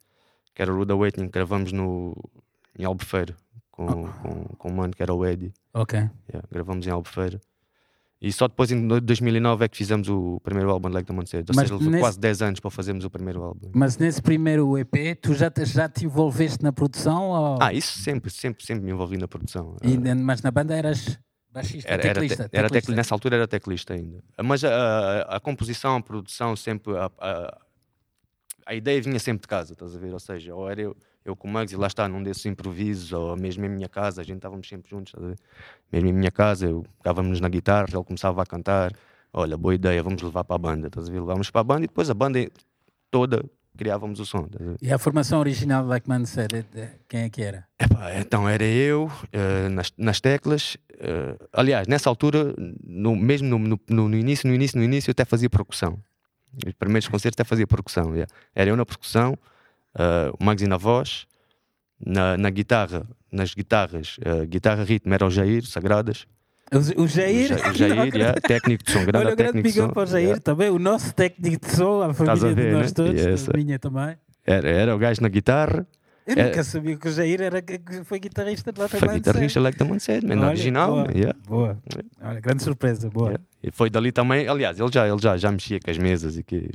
Que 0.60 0.64
era 0.64 0.74
o 0.74 0.76
Rude 0.76 0.92
Awakening, 0.92 1.30
gravamos 1.30 1.72
no, 1.72 2.14
em 2.78 2.84
Albufeira 2.84 3.34
com, 3.70 3.86
com, 3.86 4.44
com 4.58 4.68
um 4.70 4.74
mano 4.74 4.92
que 4.94 5.02
era 5.02 5.14
o 5.14 5.24
Eddie. 5.24 5.54
Ok. 5.72 5.98
Yeah, 6.28 6.46
gravamos 6.52 6.86
em 6.86 6.90
Albufeira. 6.90 7.40
E 8.20 8.30
só 8.30 8.46
depois 8.46 8.70
em 8.70 8.86
2009 8.86 9.64
é 9.64 9.68
que 9.70 9.78
fizemos 9.78 10.06
o 10.10 10.38
primeiro 10.44 10.68
álbum 10.70 10.90
de 10.90 10.96
Like 10.96 11.06
the 11.06 11.14
Monteiro. 11.14 11.46
Ou 11.48 11.54
seja, 11.54 11.72
levou 11.72 11.90
nesse- 11.90 12.02
quase 12.02 12.20
10 12.20 12.42
anos 12.42 12.60
para 12.60 12.70
fazermos 12.70 13.06
o 13.06 13.10
primeiro 13.10 13.42
álbum. 13.42 13.70
Mas 13.74 13.96
nesse 13.96 14.20
primeiro 14.20 14.76
EP, 14.76 15.14
tu 15.22 15.32
já 15.32 15.50
te, 15.50 15.64
já 15.64 15.88
te 15.88 16.04
envolveste 16.04 16.62
na 16.62 16.74
produção? 16.74 17.30
Ou... 17.30 17.58
Ah, 17.58 17.72
isso 17.72 17.98
sempre, 17.98 18.30
sempre, 18.30 18.62
sempre 18.62 18.84
me 18.84 18.90
envolvi 18.90 19.16
na 19.16 19.26
produção. 19.26 19.76
E 19.82 19.96
na- 19.96 20.14
mas 20.14 20.42
na 20.42 20.50
banda 20.50 20.74
eras 20.76 21.18
baixista, 21.50 21.90
Era, 21.90 22.02
era, 22.02 22.12
teclista. 22.20 22.36
te- 22.50 22.54
era 22.54 22.68
teclista. 22.68 22.72
tecli- 22.88 22.96
nessa 22.96 23.14
altura 23.14 23.36
era 23.36 23.48
teclista 23.48 23.94
ainda. 23.94 24.22
Mas 24.44 24.62
a, 24.62 24.68
a- 24.68 25.36
a 25.36 25.40
composição, 25.40 25.96
a 25.96 26.02
produção, 26.02 26.54
sempre. 26.54 26.94
A, 26.98 27.10
a, 28.70 28.74
ideia 28.74 29.00
vinha 29.02 29.18
sempre 29.18 29.42
de 29.42 29.48
casa, 29.48 29.72
estás 29.72 29.94
a 29.94 29.98
ver? 29.98 30.12
Ou 30.12 30.20
seja, 30.20 30.54
ou 30.54 30.68
era 30.70 30.80
eu, 30.80 30.96
eu 31.24 31.34
com 31.36 31.48
o 31.48 31.50
Mugs, 31.50 31.72
e 31.72 31.76
lá 31.76 31.86
está, 31.86 32.08
num 32.08 32.22
desses 32.22 32.44
improvisos, 32.46 33.12
ou 33.12 33.36
mesmo 33.36 33.64
em 33.64 33.68
minha 33.68 33.88
casa, 33.88 34.20
a 34.20 34.24
gente 34.24 34.36
estávamos 34.36 34.68
sempre 34.68 34.90
juntos, 34.90 35.12
estás 35.12 35.24
a 35.24 35.28
ver? 35.28 35.36
mesmo 35.92 36.08
em 36.08 36.12
minha 36.12 36.30
casa, 36.30 36.66
eu 36.66 36.84
pegávamos 37.02 37.40
na 37.40 37.48
guitarra, 37.48 37.86
ele 37.92 38.04
começava 38.04 38.42
a 38.42 38.46
cantar, 38.46 38.92
olha, 39.32 39.56
boa 39.56 39.74
ideia, 39.74 40.02
vamos 40.02 40.22
levar 40.22 40.44
para 40.44 40.56
a 40.56 40.58
banda, 40.58 40.86
estás 40.88 41.08
a 41.08 41.12
ver? 41.12 41.20
Levávamos 41.20 41.50
para 41.50 41.60
a 41.60 41.64
banda 41.64 41.84
e 41.84 41.88
depois 41.88 42.08
a 42.10 42.14
banda 42.14 42.38
toda 43.10 43.44
criávamos 43.76 44.20
o 44.20 44.26
som. 44.26 44.46
E 44.82 44.92
a 44.92 44.98
formação 44.98 45.40
original, 45.40 45.86
man 46.06 46.26
said, 46.26 46.52
it, 46.54 46.68
eh, 46.74 46.98
quem 47.08 47.20
é 47.22 47.30
que 47.30 47.42
era? 47.42 47.66
Epá, 47.80 48.14
então 48.18 48.46
era 48.48 48.64
eu 48.64 49.10
eh, 49.32 49.68
nas, 49.70 49.90
nas 49.96 50.20
teclas. 50.20 50.76
eh, 50.98 51.34
aliás, 51.52 51.88
nessa 51.88 52.10
altura, 52.10 52.54
no, 52.84 53.16
mesmo 53.16 53.48
no- 53.48 53.80
no- 53.88 54.08
no 54.08 54.16
início, 54.16 54.46
no 54.48 54.54
início, 54.54 54.76
no 54.78 54.84
início, 54.84 55.08
eu 55.08 55.12
até 55.12 55.24
fazia 55.24 55.48
percussão. 55.48 55.98
Os 56.66 56.72
primeiros 56.74 57.08
concertos 57.08 57.36
até 57.40 57.44
fazia 57.48 57.66
percussão. 57.66 58.12
yeah. 58.14 58.32
Era 58.54 58.70
eu 58.70 58.76
na 58.76 58.84
percussão, 58.84 59.36
eh, 59.98 60.30
o 60.38 60.44
Mags 60.44 60.66
na 60.68 60.76
voz, 60.76 61.26
na, 62.04 62.36
na 62.36 62.50
guitarra, 62.50 63.06
nas 63.30 63.54
guitarras, 63.54 64.16
eh, 64.24 64.46
guitarra 64.46 64.82
ritmo 64.84 65.12
era 65.14 65.26
o 65.26 65.30
Jair, 65.30 65.64
Sagradas. 65.66 66.26
O, 66.72 67.02
o 67.02 67.08
Jair? 67.08 67.48
Ja- 67.58 67.70
o 67.70 67.74
Jair, 67.74 68.14
yeah, 68.14 68.40
técnico 68.40 68.84
de 68.84 68.92
som, 68.92 69.04
grande 69.04 69.26
Olha 69.26 69.32
o 69.34 69.36
grande 69.36 69.52
técnico 69.52 69.56
de 69.56 69.62
big 69.74 69.78
som. 69.78 69.84
up 69.86 69.94
para 69.94 70.02
o 70.02 70.06
Jair 70.06 70.24
yeah. 70.26 70.40
também, 70.42 70.70
o 70.70 70.78
nosso 70.78 71.12
técnico 71.14 71.66
de 71.66 71.72
som, 71.76 72.02
a 72.02 72.10
Estás 72.10 72.20
a 72.20 72.34
família 72.48 72.54
de 72.54 72.62
ver, 72.62 72.72
nós 72.72 72.86
né? 72.86 72.94
todos, 72.94 73.20
Yes. 73.20 73.48
a 73.48 73.56
minha 73.56 73.78
também. 73.78 74.16
Era, 74.44 74.68
era 74.68 74.94
o 74.94 74.98
gajo 74.98 75.20
na 75.22 75.28
guitarra, 75.28 75.86
Eu 76.36 76.42
É- 76.42 76.48
nunca 76.48 76.64
sabia 76.64 76.96
que 76.96 77.08
o 77.08 77.12
Jair 77.12 77.40
era, 77.42 77.60
que 77.62 77.78
foi 78.04 78.18
guitarrista 78.20 78.72
de 78.72 78.80
lá 78.80 78.88
foi 78.88 79.00
guitarrista 79.08 79.60
like 79.60 79.76
the 79.78 79.84
Man 79.84 79.98
Said, 79.98 80.24
man, 80.24 80.46
original. 80.48 80.90
boa. 80.92 81.04
man, 81.06 81.12
yeah. 81.14 81.38
Boa. 81.46 81.78
Olha, 82.22 82.40
grande 82.40 82.62
surpresa, 82.62 83.08
boa. 83.10 83.28
Yeah. 83.30 83.44
E 83.62 83.70
foi 83.70 83.90
dali 83.90 84.12
também, 84.12 84.46
aliás, 84.48 84.78
ele 84.78 84.90
já, 84.92 85.08
ele 85.08 85.18
já, 85.20 85.36
já 85.36 85.50
mexia 85.50 85.80
com 85.80 85.90
as 85.90 85.98
mesas 85.98 86.36
e 86.38 86.42
que, 86.42 86.70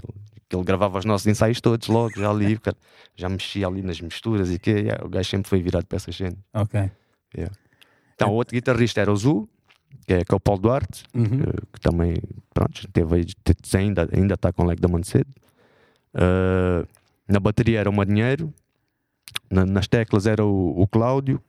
que 0.49 0.55
ele 0.55 0.63
gravava 0.63 0.99
os 0.99 1.05
nossos 1.05 1.25
ensaios 1.27 1.61
todos 1.61 1.87
logo, 1.87 2.11
já 2.19 2.29
ali, 2.29 2.57
cara, 2.57 2.75
já 3.15 3.29
mexia 3.29 3.67
ali 3.67 3.81
nas 3.81 3.99
misturas 4.01 4.51
e 4.51 4.59
que 4.59 4.71
yeah, 4.71 5.05
o 5.05 5.09
gajo 5.09 5.29
sempre 5.29 5.49
foi 5.49 5.61
virado 5.61 5.85
para 5.85 5.95
essa 5.97 6.11
cena. 6.11 6.35
Ok. 6.53 6.91
Então, 8.15 8.29
o 8.29 8.33
outro 8.33 8.53
guitarrista 8.55 9.01
era 9.01 9.11
o 9.11 9.15
Zu, 9.15 9.47
que 10.07 10.13
é, 10.13 10.23
que 10.23 10.33
é 10.33 10.35
o 10.35 10.39
Paulo 10.39 10.61
Duarte, 10.61 11.03
Uhum. 11.13 11.25
que, 11.27 11.45
que 11.73 11.79
também, 11.81 12.15
pronto, 12.53 12.87
teve 12.93 13.15
aí, 13.15 13.25
te- 13.25 13.77
ainda 13.77 14.07
ainda 14.13 14.35
está 14.35 14.53
com 14.53 14.63
o 14.63 14.65
Like 14.65 14.81
da 14.81 14.87
Cedo. 15.03 15.27
Uh, 16.13 16.87
na 17.27 17.39
bateria 17.39 17.79
era 17.79 17.89
o 17.89 17.93
Madinheiro, 17.93 18.53
na- 19.49 19.65
nas 19.65 19.87
teclas 19.87 20.25
era 20.27 20.43
o, 20.45 20.81
o 20.81 20.87
Cláudio 20.87 21.41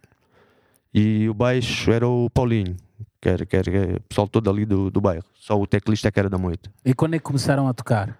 e 0.92 1.28
o 1.28 1.35
baixo 1.35 1.90
era 1.90 2.06
o 2.09 2.30
Paulinho, 2.30 2.76
que 3.21 3.28
era, 3.28 3.45
que 3.47 3.56
era, 3.56 3.97
o 3.97 4.00
pessoal 4.02 4.28
todo 4.28 4.49
ali 4.50 4.64
do, 4.64 4.90
do 4.90 5.00
bairro. 5.00 5.25
Só 5.35 5.61
o 5.61 5.66
teclista 5.66 6.09
é 6.09 6.11
que 6.11 6.18
era 6.18 6.28
da 6.30 6.38
moita. 6.38 6.71
E 6.85 6.95
quando 6.95 7.14
é 7.14 7.18
que 7.18 7.25
começaram 7.25 7.68
a 7.68 7.75
tocar? 7.75 8.18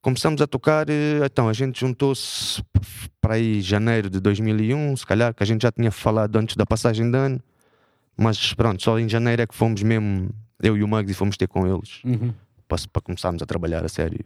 Começamos 0.00 0.42
a 0.42 0.46
tocar, 0.46 0.88
eh, 0.90 1.24
então 1.24 1.48
a 1.48 1.52
gente 1.54 1.80
juntou-se 1.80 2.62
para 3.22 3.34
aí 3.34 3.62
janeiro 3.62 4.10
de 4.10 4.20
2001, 4.20 4.96
se 4.98 5.06
calhar, 5.06 5.32
que 5.34 5.42
a 5.42 5.46
gente 5.46 5.62
já 5.62 5.72
tinha 5.72 5.90
falado 5.90 6.36
antes 6.36 6.56
da 6.56 6.66
passagem 6.66 7.10
de 7.10 7.16
ano, 7.16 7.40
mas 8.16 8.52
pronto, 8.52 8.82
só 8.82 8.98
em 8.98 9.08
janeiro 9.08 9.40
é 9.42 9.46
que 9.46 9.54
fomos 9.54 9.82
mesmo, 9.82 10.28
eu 10.62 10.76
e 10.76 10.84
o 10.84 11.00
e 11.00 11.14
fomos 11.14 11.38
ter 11.38 11.48
com 11.48 11.66
eles 11.66 12.02
Uhum. 12.04 12.34
para, 12.68 12.78
para 12.92 13.02
começarmos 13.02 13.42
a 13.42 13.46
trabalhar 13.46 13.82
a 13.82 13.88
sério. 13.88 14.20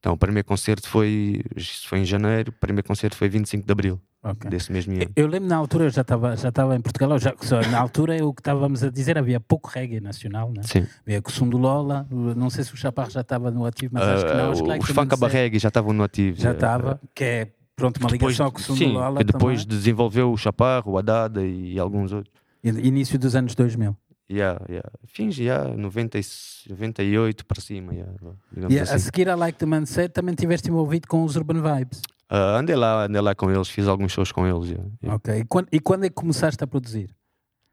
Então 0.00 0.14
o 0.14 0.16
primeiro 0.16 0.46
concerto 0.48 0.88
foi, 0.88 1.42
isso 1.54 1.86
foi 1.86 1.98
em 2.00 2.04
janeiro, 2.06 2.50
o 2.50 2.52
primeiro 2.58 2.88
concerto 2.88 3.14
foi 3.16 3.28
25 3.28 3.66
de 3.66 3.70
abril 3.70 4.00
Ok. 4.22 4.48
desse 4.50 4.72
mesmo 4.72 4.94
ano. 4.94 5.10
Eu 5.14 5.26
lembro 5.26 5.46
na 5.48 5.56
altura, 5.56 5.84
eu 5.84 5.90
já 5.90 6.00
estava 6.00 6.34
já 6.36 6.48
estava 6.48 6.74
em 6.74 6.80
Portugal, 6.80 7.18
já, 7.18 7.34
na 7.70 7.78
altura 7.78 8.16
é 8.16 8.22
o 8.24 8.32
que 8.32 8.40
estávamos 8.40 8.82
a 8.82 8.90
dizer, 8.90 9.18
havia 9.18 9.38
pouco 9.38 9.68
reggae 9.68 10.00
nacional, 10.00 10.50
né? 10.56 10.62
Sim. 10.64 10.86
Havia 11.06 11.22
o 11.24 11.30
som 11.30 11.46
do 11.46 11.58
Lola, 11.58 12.06
não 12.10 12.48
sei 12.48 12.64
se 12.64 12.72
o 12.72 12.76
Chaparro 12.78 13.10
já 13.10 13.20
estava 13.20 13.50
no 13.50 13.66
ativo, 13.66 13.92
mas 13.94 14.02
acho 14.04 14.26
que 14.26 14.32
não. 14.34 14.50
Acho 14.52 14.62
que 14.62 14.68
Ah, 14.68 14.72
Like 14.72 14.84
os 14.84 14.90
Funk 14.90 15.16
Barregui 15.18 15.58
já 15.58 15.68
estavam 15.68 15.92
no 15.92 16.02
ativo. 16.02 16.40
já 16.40 16.48
eh, 16.50 16.52
estava, 16.54 16.98
que 17.14 17.24
é 17.24 17.52
pronto, 17.76 17.98
uma 17.98 18.08
depois, 18.10 18.32
ligação 18.36 18.50
com 18.50 18.58
o 18.58 18.62
som 18.62 18.74
sim, 18.76 18.88
do 18.88 18.94
Lola 18.94 19.18
que 19.18 19.24
depois 19.24 19.64
também. 19.64 19.76
desenvolveu 19.78 20.32
o 20.32 20.36
Chaparro, 20.38 20.92
o 20.92 20.98
Haddad 20.98 21.38
e 21.40 21.78
alguns 21.78 22.10
outros. 22.12 22.32
In- 22.64 22.78
Início 22.86 23.18
dos 23.18 23.34
anos 23.36 23.54
2000. 23.54 23.94
Yeah, 24.30 24.64
yeah. 24.68 24.88
Fins, 25.06 25.36
yeah, 25.38 25.74
90, 25.74 26.18
e- 26.18 26.22
98 26.70 27.44
para 27.44 27.60
cima. 27.60 27.92
Yeah, 27.92 28.12
digamos 28.52 28.74
E 28.74 28.78
a, 28.78 28.82
assim. 28.84 28.98
seguir 29.00 29.28
a 29.28 29.34
Like 29.34 29.58
the 29.58 29.66
Man 29.66 29.84
Said 29.86 30.12
também 30.12 30.34
tiveste 30.36 30.68
envolvido 30.68 31.08
com 31.08 31.24
os 31.24 31.34
Urban 31.36 31.60
Vibes. 31.60 32.00
Ah, 32.28 32.58
andei, 32.58 32.76
lá, 32.76 33.06
andei 33.06 33.20
lá 33.20 33.34
com 33.34 33.50
eles, 33.50 33.68
fiz 33.68 33.88
alguns 33.88 34.12
shows 34.12 34.30
com 34.30 34.46
eles. 34.46 34.70
Yeah, 34.70 34.88
yeah. 35.02 35.16
Ok. 35.16 35.36
E 35.40 35.44
quando, 35.44 35.68
e 35.72 35.80
quando 35.80 36.04
é 36.04 36.08
que 36.08 36.14
começaste 36.14 36.62
a 36.62 36.66
produzir? 36.66 37.10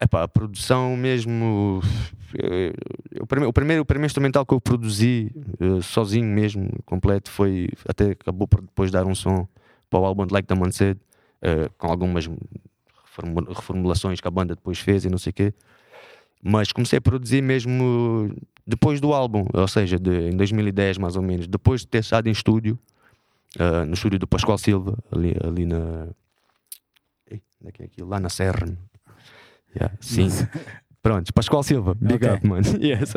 Epá, 0.00 0.24
a 0.24 0.28
produção 0.28 0.96
mesmo. 0.96 1.80
O 3.20 3.26
primeiro, 3.26 3.48
o 3.50 3.52
primeiro, 3.52 3.82
o 3.82 3.84
primeiro 3.84 4.06
instrumental 4.06 4.44
que 4.44 4.52
eu 4.54 4.60
produzi 4.60 5.30
eh, 5.60 5.80
sozinho 5.82 6.26
mesmo, 6.26 6.68
completo, 6.84 7.30
foi. 7.30 7.68
Até 7.88 8.10
acabou 8.10 8.46
por 8.48 8.60
depois 8.62 8.90
dar 8.90 9.06
um 9.06 9.14
som 9.14 9.46
para 9.88 10.00
o 10.00 10.04
álbum 10.04 10.26
de 10.26 10.32
Like 10.32 10.46
the 10.48 10.54
Man 10.54 10.70
Said, 10.72 10.98
eh, 11.40 11.68
com 11.78 11.86
algumas 11.88 12.28
reformu- 13.04 13.46
reformulações 13.52 14.20
que 14.20 14.26
a 14.28 14.30
banda 14.30 14.54
depois 14.54 14.78
fez 14.78 15.04
e 15.04 15.08
não 15.08 15.18
sei 15.18 15.30
o 15.30 15.34
quê. 15.34 15.54
Mas 16.42 16.72
comecei 16.72 16.98
a 16.98 17.00
produzir 17.00 17.42
mesmo 17.42 18.34
depois 18.66 19.00
do 19.00 19.12
álbum, 19.12 19.46
ou 19.52 19.66
seja, 19.68 19.98
de, 19.98 20.28
em 20.30 20.36
2010 20.36 20.98
mais 20.98 21.16
ou 21.16 21.22
menos, 21.22 21.46
depois 21.46 21.80
de 21.80 21.88
ter 21.88 21.98
estado 21.98 22.28
em 22.28 22.32
estúdio, 22.32 22.78
eh, 23.58 23.84
no 23.84 23.94
estúdio 23.94 24.18
do 24.18 24.26
Pascoal 24.26 24.58
Silva, 24.58 24.96
ali, 25.10 25.34
ali 25.42 25.64
na. 25.66 26.08
Onde 27.30 27.68
é 27.68 27.72
que 27.72 27.82
é 27.82 27.86
aquilo? 27.86 28.08
Lá 28.08 28.20
na 28.20 28.28
Serra. 28.28 28.68
Yeah, 29.74 29.94
sim. 30.00 30.28
Pronto, 31.02 31.32
Pascoal 31.32 31.62
Silva, 31.62 31.94
big 31.94 32.14
Ok. 32.24 32.28
up, 32.34 32.46
mano. 32.46 32.62
Yes. 32.80 33.14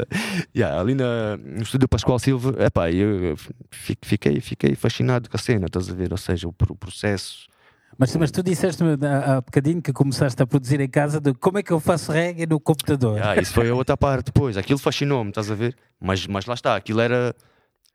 Yeah, 0.56 0.80
ali 0.80 0.96
na, 0.96 1.38
no 1.38 1.62
estúdio 1.62 1.88
Pascoal 1.88 2.18
Silva, 2.20 2.56
epá, 2.64 2.92
eu 2.92 3.36
fi- 3.70 3.98
fiquei, 4.02 4.40
fiquei 4.40 4.76
fascinado 4.76 5.30
com 5.30 5.36
a 5.36 5.40
cena, 5.40 5.66
estás 5.68 5.90
a 5.90 5.94
ver? 5.94 6.12
Ou 6.12 6.18
seja, 6.18 6.48
o, 6.48 6.52
o 6.70 6.76
processo. 6.76 7.48
Mas, 8.02 8.16
mas 8.16 8.32
tu 8.32 8.42
disseste-me 8.42 8.98
há, 9.06 9.38
há 9.38 9.42
bocadinho 9.42 9.80
que 9.80 9.94
começaste 9.94 10.42
a 10.42 10.48
produzir 10.48 10.82
em 10.82 10.90
casa 10.90 11.22
de 11.22 11.36
como 11.36 11.60
é 11.60 11.64
que 11.64 11.72
eu 11.72 11.80
faço 11.80 12.12
reggae 12.12 12.48
no 12.48 12.60
computador. 12.60 13.22
Ah, 13.22 13.40
isso 13.40 13.54
foi 13.54 13.70
a 13.70 13.76
outra 13.76 13.96
parte 13.96 14.26
depois. 14.26 14.58
Aquilo 14.58 14.80
fascinou-me, 14.80 15.30
estás 15.30 15.52
a 15.52 15.54
ver? 15.54 15.78
Mas, 16.00 16.26
mas 16.26 16.48
lá 16.48 16.56
está, 16.56 16.76
aquilo 16.76 17.00
era 17.00 17.36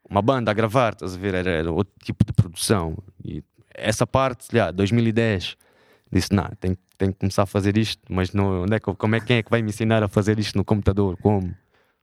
uma 0.08 0.22
banda 0.22 0.52
a 0.52 0.54
gravar, 0.54 0.92
estás 0.92 1.16
a 1.16 1.18
ver? 1.18 1.34
Era, 1.34 1.50
era 1.50 1.72
outro 1.72 1.92
tipo 2.04 2.24
de 2.24 2.32
produção. 2.32 2.96
E 3.24 3.42
essa 3.74 4.06
parte, 4.06 4.46
já, 4.52 4.70
2010, 4.70 5.56
disse: 6.12 6.32
não, 6.32 6.48
tenho, 6.60 6.78
tenho 6.96 7.12
que 7.12 7.18
começar 7.18 7.42
a 7.42 7.46
fazer 7.46 7.76
isto, 7.76 8.00
mas 8.08 8.32
não, 8.32 8.62
onde 8.62 8.76
é 8.76 8.78
que, 8.78 8.94
como 8.94 9.16
é, 9.16 9.20
quem 9.20 9.38
é 9.38 9.42
que 9.42 9.50
vai 9.50 9.60
me 9.60 9.70
ensinar 9.70 10.04
a 10.04 10.08
fazer 10.08 10.38
isto 10.38 10.56
no 10.56 10.64
computador? 10.64 11.16
Como? 11.16 11.52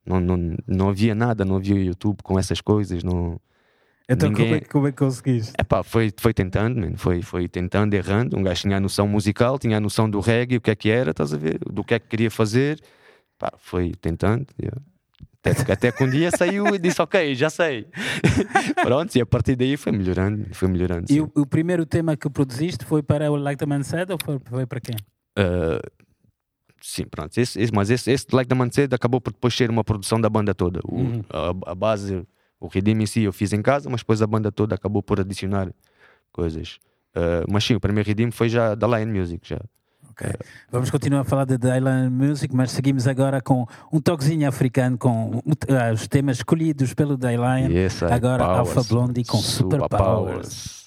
Não, 0.06 0.20
não, 0.20 0.58
não 0.68 0.89
havia 0.89 1.16
nada, 1.16 1.46
não 1.46 1.56
havia 1.56 1.82
YouTube 1.82 2.22
com 2.22 2.38
essas 2.38 2.60
coisas. 2.60 3.02
Não... 3.02 3.39
então 4.10 4.30
ninguém- 4.30 4.46
como, 4.46 4.56
é, 4.56 4.60
que- 4.60 4.70
como 4.70 4.88
é 4.88 4.92
que 4.92 4.98
conseguiste? 4.98 5.54
Epá, 5.60 5.82
foi, 5.84 6.12
foi 6.18 6.34
tentando, 6.34 6.80
man. 6.82 6.96
Foi, 6.98 7.22
foi 7.22 7.48
tentando, 7.48 7.94
errando. 7.94 8.38
Um 8.38 8.44
gajo 8.44 8.62
tinha 8.62 8.78
a 8.78 8.80
noção 8.80 9.08
musical, 9.08 9.58
tinha 9.58 9.78
a 9.78 9.80
noção 9.80 10.10
do 10.10 10.20
reggae, 10.20 10.58
o 10.58 10.62
que 10.62 10.72
é 10.72 10.76
que 10.76 10.89
era, 10.89 11.12
estás 11.12 11.34
a 11.34 11.38
ver? 11.38 11.60
Do 11.60 11.84
que 11.84 11.94
é 11.94 12.00
que 12.00 12.08
queria 12.08 12.30
fazer. 12.32 12.80
Pá, 13.39 13.52
foi 13.58 13.92
tentando. 14.00 14.46
yeah. 14.62 14.80
Até, 15.46 15.66
que- 15.66 15.72
até 15.74 15.92
que 15.92 16.04
um 16.04 16.10
dia 16.10 16.32
saiu 16.32 16.68
e 16.74 16.80
disse, 16.80 17.02
ok, 17.02 17.36
já 17.36 17.50
sei. 17.50 17.86
Pronto, 18.82 19.13
e 19.16 19.20
a 19.22 19.26
partir 19.26 19.56
daí 19.58 19.76
foi 19.76 19.92
melhorando, 19.92 20.46
foi 20.54 20.68
melhorando. 20.70 21.06
E 21.12 21.20
o, 21.20 21.30
o 21.36 21.46
primeiro 21.46 21.86
tema 21.86 22.16
que 22.16 22.30
produziste 22.30 22.86
foi 22.86 23.04
para 23.04 23.30
o 23.30 23.36
Like 23.36 23.58
the 23.60 23.66
Man 23.66 23.84
Said 23.84 24.10
ou 24.12 24.18
foi, 24.24 24.39
foi 24.46 24.66
para 24.66 24.80
quem? 24.80 24.96
Uh, 25.38 25.82
sim, 26.82 27.04
pronto. 27.06 27.38
Esse, 27.38 27.60
esse- 27.60 27.74
mas 27.74 27.89
esse, 27.89 28.10
esse 28.12 28.26
Like 28.32 28.48
the 28.48 28.56
Man 28.56 28.70
Said 28.72 28.94
acabou 28.94 29.20
por 29.20 29.34
depois 29.34 29.54
ser 29.54 29.70
uma 29.70 29.84
produção 29.84 30.20
da 30.22 30.30
banda 30.30 30.54
toda. 30.54 30.80
O- 30.86 30.96
Uhum. 30.96 31.22
a, 31.30 31.72
a 31.72 31.76
base, 31.76 32.24
o 32.63 32.67
Redeem 32.67 33.04
em 33.04 33.06
si 33.06 33.23
eu 33.23 33.34
fiz 33.34 33.52
em 33.52 33.62
casa, 33.62 33.89
mas 33.89 34.02
depois 34.02 34.21
a 34.21 34.28
banda 34.28 34.52
toda 34.52 34.73
acabou 34.73 35.04
por 35.04 35.19
adicionar 35.19 35.69
coisas. 36.32 36.80
Uh, 37.13 37.45
mas 37.52 37.65
sim, 37.65 37.76
o 37.76 37.80
primeiro 37.80 38.08
Redeem 38.08 38.32
foi 38.32 38.47
já 38.47 38.73
da 38.73 38.88
Lion 38.88 39.12
Music. 39.12 39.47
Já. 39.47 39.60
Ok. 40.10 40.32
Vamos 40.71 40.89
continuar 40.89 41.21
a 41.21 41.23
falar 41.23 41.45
de 41.45 41.58
Dylan 41.58 42.10
Music, 42.10 42.56
mas 42.56 42.71
seguimos 42.71 43.08
agora 43.08 43.41
com 43.41 43.67
um 43.91 43.99
toquezinho 43.99 44.47
africano 44.47 44.97
com 44.97 45.41
ah, 45.69 45.91
os 45.91 46.08
temas 46.08 46.38
escolhidos 46.38 46.93
pelo 46.93 47.17
Dylan. 47.17 47.67
Yes, 47.69 48.02
Agora 48.04 48.45
powers. 48.45 48.78
Alpha 48.78 48.84
Blondie 48.93 49.26
com 49.26 49.38
Superpowers. 49.38 50.47
super 50.47 50.83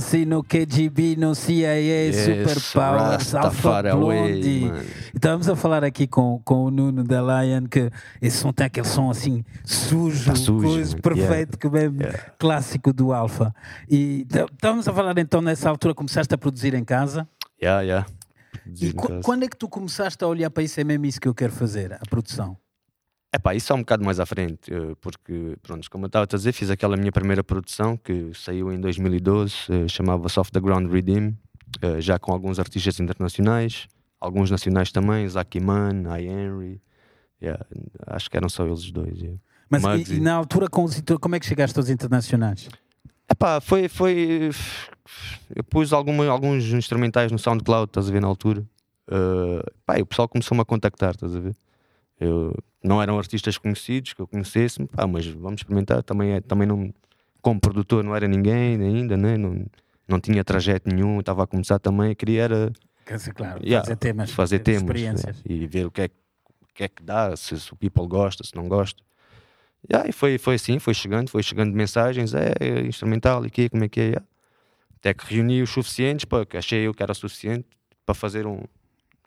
See 0.00 0.24
no 0.24 0.42
KGB, 0.42 1.16
no 1.16 1.34
CIA, 1.34 1.74
Yes, 1.80 2.16
Superpowers, 2.16 3.34
Alpha 3.34 3.48
Rastafari 3.48 3.88
away, 3.88 4.32
Blondie. 4.32 4.60
mano. 4.66 4.84
Estamos 5.14 5.48
a 5.48 5.56
falar 5.56 5.84
aqui 5.84 6.06
com, 6.06 6.40
com 6.44 6.64
o 6.64 6.70
Nuno 6.70 7.04
da 7.04 7.20
Lion 7.42 7.66
que 7.66 7.90
esse 8.20 8.38
som 8.38 8.52
tem 8.52 8.66
aquele 8.66 8.86
som 8.86 9.10
assim 9.10 9.44
sujo, 9.64 10.26
Tá 10.30 10.34
sujo, 10.34 10.66
coisa 10.68 10.96
perfeito, 10.96 11.58
Yeah. 11.62 11.90
que 11.90 12.02
é 12.02 12.06
Yeah. 12.06 12.18
clássico 12.38 12.92
do 12.92 13.12
Alpha. 13.12 13.54
E 13.88 14.24
t- 14.26 14.44
estamos 14.52 14.86
a 14.88 14.92
falar 14.92 15.16
então 15.18 15.40
nessa 15.42 15.68
altura, 15.68 15.94
começaste 15.94 16.34
a 16.34 16.38
produzir 16.38 16.74
em 16.74 16.84
casa. 16.84 17.28
Yeah, 17.62 17.82
yeah. 17.82 18.06
E 18.80 18.92
caso. 18.92 19.20
quando 19.22 19.44
é 19.44 19.48
que 19.48 19.56
tu 19.56 19.68
começaste 19.68 20.22
a 20.22 20.26
olhar 20.26 20.50
para 20.50 20.62
isso? 20.62 20.80
É 20.80 20.84
mesmo 20.84 21.06
isso 21.06 21.20
que 21.20 21.28
eu 21.28 21.34
quero 21.34 21.52
fazer, 21.52 21.92
a 21.94 22.00
produção. 22.08 22.56
Epá, 23.34 23.54
isso 23.54 23.72
é 23.72 23.76
um 23.76 23.78
bocado 23.78 24.04
mais 24.04 24.20
à 24.20 24.26
frente, 24.26 24.72
eh, 24.72 24.94
porque, 25.00 25.56
pronto, 25.62 25.90
como 25.90 26.04
eu 26.04 26.06
estava 26.06 26.24
a 26.24 26.36
dizer, 26.36 26.52
fiz 26.52 26.68
aquela 26.68 26.98
minha 26.98 27.10
primeira 27.10 27.42
produção 27.42 27.96
que 27.96 28.30
saiu 28.34 28.70
em 28.70 28.78
2012, 28.78 29.54
eh, 29.70 29.88
chamava-se 29.88 30.38
Off 30.38 30.52
the 30.52 30.60
Ground 30.60 30.92
Redeem, 30.92 31.34
eh, 31.80 31.98
já 31.98 32.18
com 32.18 32.30
alguns 32.30 32.58
artistas 32.58 33.00
internacionais, 33.00 33.88
alguns 34.20 34.50
nacionais 34.50 34.92
também, 34.92 35.26
Zaki 35.26 35.60
Man, 35.60 36.02
I. 36.14 36.26
Henry, 36.26 36.82
yeah, 37.42 37.64
acho 38.06 38.30
que 38.30 38.36
eram 38.36 38.50
só 38.50 38.66
eles 38.66 38.90
dois. 38.90 39.18
yeah. 39.18 39.38
Mas 39.70 39.82
e, 40.10 40.16
e 40.16 40.20
na 40.20 40.34
altura, 40.34 40.68
como 40.68 41.34
é 41.34 41.40
que 41.40 41.46
chegaste 41.46 41.78
aos 41.78 41.88
internacionais? 41.88 42.68
Epá, 43.30 43.62
foi, 43.62 43.88
foi. 43.88 44.50
Eu 45.56 45.64
pus 45.64 45.94
alguma, 45.94 46.26
alguns 46.26 46.64
instrumentais 46.66 47.32
no 47.32 47.38
SoundCloud, 47.38 47.88
estás 47.88 48.10
a 48.10 48.12
ver, 48.12 48.20
na 48.20 48.28
altura. 48.28 48.60
Uh, 49.08 49.64
pá, 49.86 49.98
e 49.98 50.02
o 50.02 50.06
pessoal 50.06 50.28
começou-me 50.28 50.60
a 50.60 50.64
contactar, 50.66 51.12
estás 51.12 51.34
a 51.34 51.40
ver? 51.40 51.56
Eu, 52.22 52.54
não 52.82 53.00
eram 53.02 53.18
artistas 53.18 53.58
conhecidos 53.58 54.12
que 54.12 54.20
eu 54.20 54.26
conhecesse, 54.26 54.84
pá, 54.86 55.06
mas 55.06 55.26
vamos 55.26 55.60
experimentar. 55.60 56.02
Também, 56.02 56.32
é, 56.32 56.40
também 56.40 56.66
não, 56.66 56.92
como 57.40 57.60
produtor, 57.60 58.04
não 58.04 58.14
era 58.14 58.28
ninguém 58.28 58.80
ainda, 58.80 59.16
né? 59.16 59.36
não, 59.36 59.66
não 60.06 60.20
tinha 60.20 60.44
trajeto 60.44 60.88
nenhum, 60.94 61.20
estava 61.20 61.44
a 61.44 61.46
começar 61.46 61.78
também. 61.78 62.14
Queria 62.14 62.42
era 62.42 62.72
claro, 63.34 63.60
Yeah, 63.64 63.84
fazer 63.84 63.96
temas, 63.96 64.30
fazer 64.30 64.58
temas 64.60 64.82
experiências. 64.82 65.36
né? 65.36 65.42
e 65.46 65.66
ver 65.66 65.86
o 65.86 65.90
que 65.90 66.02
é, 66.02 66.08
que- 66.08 66.14
o 66.62 66.74
que 66.74 66.84
é 66.84 66.88
que 66.88 67.02
dá, 67.02 67.36
se, 67.36 67.54
o 67.72 67.76
people 67.76 68.06
gosta, 68.06 68.44
se 68.44 68.54
não 68.54 68.68
gosta. 68.68 69.02
Yeah, 69.90 70.08
e 70.08 70.12
foi, 70.12 70.38
foi 70.38 70.54
assim, 70.54 70.78
foi 70.78 70.94
chegando, 70.94 71.28
foi 71.28 71.42
chegando 71.42 71.74
mensagens, 71.74 72.32
é, 72.34 72.52
é 72.60 72.80
instrumental, 72.82 73.44
e 73.44 73.48
aqui, 73.48 73.68
como 73.68 73.84
é 73.84 73.88
que 73.88 74.00
é? 74.00 74.04
yeah. 74.04 74.26
Até 74.98 75.12
que 75.12 75.26
reuni 75.34 75.60
os 75.62 75.70
suficientes, 75.70 76.24
para 76.24 76.46
que 76.46 76.56
achei 76.56 76.86
eu 76.86 76.94
que 76.94 77.02
era 77.02 77.12
suficiente 77.14 77.66
para 78.06 78.14
fazer 78.14 78.46
um. 78.46 78.60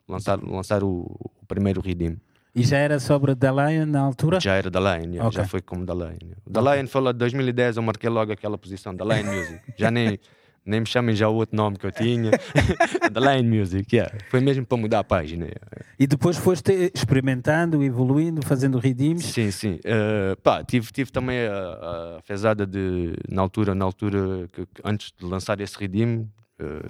lançar, 0.08 0.42
lançar 0.42 0.82
o, 0.82 1.00
o 1.42 1.46
primeiro 1.46 1.82
Redeem. 1.82 2.18
E 2.56 2.62
já 2.62 2.78
era 2.78 2.98
sobre 2.98 3.36
The 3.36 3.50
Lion 3.52 3.84
na 3.86 4.00
altura? 4.00 4.40
Já 4.40 4.54
era 4.54 4.70
da 4.70 4.80
Lion, 4.80 5.10
yeah, 5.10 5.28
Ok. 5.28 5.32
já 5.42 5.44
foi 5.46 5.60
como 5.60 5.84
da 5.84 5.92
Lion. 5.92 6.32
Da 6.48 6.60
Lion 6.62 6.86
falou 6.86 7.12
de 7.12 7.18
2010, 7.18 7.76
eu 7.76 7.82
marquei 7.82 8.08
logo 8.08 8.32
aquela 8.32 8.56
posição, 8.56 8.94
da 8.94 9.04
Lion 9.04 9.24
Music. 9.30 9.60
Já 9.76 9.90
nem, 9.90 10.18
nem 10.64 10.80
me 10.80 10.86
chamem 10.86 11.14
já 11.14 11.28
o 11.28 11.34
outro 11.34 11.54
nome 11.54 11.76
que 11.76 11.84
eu 11.84 11.92
tinha. 11.92 12.30
da 13.12 13.20
Lion 13.20 13.44
Music, 13.44 13.94
yeah. 13.94 14.10
foi 14.30 14.40
mesmo 14.40 14.64
para 14.64 14.78
mudar 14.78 15.00
a 15.00 15.04
página. 15.04 15.44
yeah. 15.44 15.60
E 15.98 16.06
depois 16.06 16.38
foste 16.38 16.90
experimentando, 16.94 17.82
evoluindo, 17.84 18.40
fazendo 18.40 18.78
redeems. 18.78 19.26
Sim, 19.26 19.50
sim. 19.50 19.78
Eh, 19.84 20.34
pá, 20.42 20.64
tive, 20.64 20.90
tive 20.92 21.12
também 21.12 21.40
a, 21.46 22.16
a 22.16 22.22
fezada 22.22 22.66
de, 22.66 23.12
na 23.30 23.42
altura, 23.42 23.74
na 23.74 23.84
altura 23.84 24.48
que, 24.50 24.64
que 24.64 24.82
antes 24.82 25.12
de 25.14 25.26
lançar 25.26 25.60
esse 25.60 25.78
Redeem, 25.78 26.26
eh, 26.58 26.88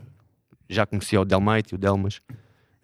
já 0.68 0.87
conhecia 0.87 1.20
o 1.20 1.24
Delmite 1.24 1.74
e 1.74 1.76
o 1.76 1.79
Delmas. 1.79 2.20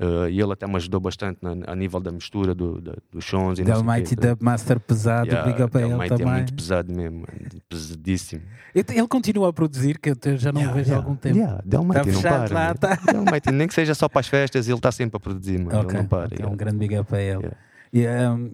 Uh, 0.02 0.28
e 0.28 0.40
ele 0.40 0.52
até 0.52 0.66
me 0.66 0.74
ajudou 0.74 0.98
bastante 1.00 1.38
na- 1.40 1.54
a 1.66 1.76
nível 1.76 2.00
da 2.00 2.10
mistura 2.10 2.54
do, 2.54 2.80
da- 2.80 2.96
dos 3.12 3.24
sons. 3.24 3.60
e 3.60 3.62
Del 3.62 3.84
Mighty. 3.84 4.16
Dub 4.16 4.42
Master 4.42 4.80
pesado, 4.80 5.28
Yeah, 5.28 5.48
big 5.52 5.62
up 5.62 5.76
a 5.76 5.80
Del 5.80 5.90
ele 5.90 5.98
Mighty 5.98 6.16
também. 6.16 6.26
é 6.32 6.36
muito 6.38 6.54
pesado 6.54 6.92
mesmo, 6.92 7.24
pesadíssimo. 7.68 8.42
Ele 8.74 9.06
continua 9.06 9.48
a 9.50 9.52
produzir, 9.52 9.98
que 9.98 10.10
eu 10.10 10.16
já 10.36 10.50
não 10.52 10.62
o 10.70 10.72
vejo 10.74 10.92
há 10.92 10.96
algum 10.96 11.14
tempo. 11.14 11.36
Yeah, 11.36 11.60
Del 11.64 11.84
Mighty 11.84 12.10
não 12.10 12.22
para. 12.22 12.52
lá, 12.54 12.74
tá. 12.74 12.98
Del 13.12 13.22
Mighty, 13.24 13.52
nem 13.52 13.68
que 13.68 13.74
seja 13.74 13.94
só 13.94 14.08
para 14.08 14.20
as 14.20 14.26
festas, 14.26 14.66
ele 14.66 14.76
está 14.76 14.90
sempre 14.90 15.16
a 15.16 15.20
produzir, 15.20 15.58
mano. 15.58 15.78
Ok, 15.80 15.90
ele 15.90 15.98
não 16.02 16.06
para. 16.08 16.26
ok, 16.26 16.38
yeah. 16.38 16.52
um 16.52 16.56
grande 16.56 16.76
big 16.78 16.98
up 16.98 17.14
a 17.14 17.20
ele. 17.20 17.50
Yeah. 17.94 18.32
Um, 18.34 18.52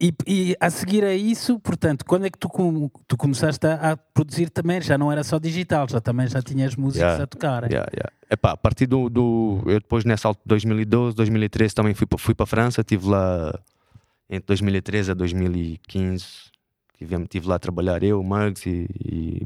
e, 0.00 0.12
e 0.26 0.56
a 0.58 0.70
seguir 0.70 1.04
a 1.04 1.14
isso, 1.14 1.58
portanto, 1.60 2.04
quando 2.04 2.26
é 2.26 2.30
que 2.30 2.38
tu, 2.38 2.48
tu 3.06 3.16
começaste 3.16 3.66
a, 3.66 3.92
a 3.92 3.96
produzir 3.96 4.48
também? 4.50 4.80
Já 4.80 4.96
não 4.96 5.12
era 5.12 5.22
só 5.22 5.38
digital, 5.38 5.86
já 5.88 6.00
também 6.00 6.26
já 6.26 6.40
tinhas 6.40 6.74
músicos 6.76 7.02
Yeah, 7.02 7.24
a 7.24 7.26
tocar. 7.26 7.64
Yeah, 7.70 7.90
yeah. 7.94 8.12
Epá, 8.30 8.52
a 8.52 8.56
partir 8.56 8.86
do, 8.86 9.08
do- 9.10 9.62
Eu 9.66 9.80
depois 9.80 10.04
nessa 10.04 10.28
altura, 10.28 10.44
2012, 10.46 11.14
2013 11.16 11.74
também 11.74 11.94
fui 11.94 12.06
fui 12.18 12.34
para 12.34 12.44
a 12.44 12.46
França, 12.46 12.80
estive 12.80 13.08
lá 13.08 13.58
entre 14.28 14.46
2013 14.46 15.10
a 15.10 15.14
2015. 15.14 16.49
Tive, 17.00 17.26
tive 17.28 17.48
lá 17.48 17.54
a 17.54 17.58
trabalhar 17.58 18.02
eu, 18.02 18.20
o 18.20 18.22
Mugs 18.22 18.66
e, 18.66 18.86
e 19.02 19.40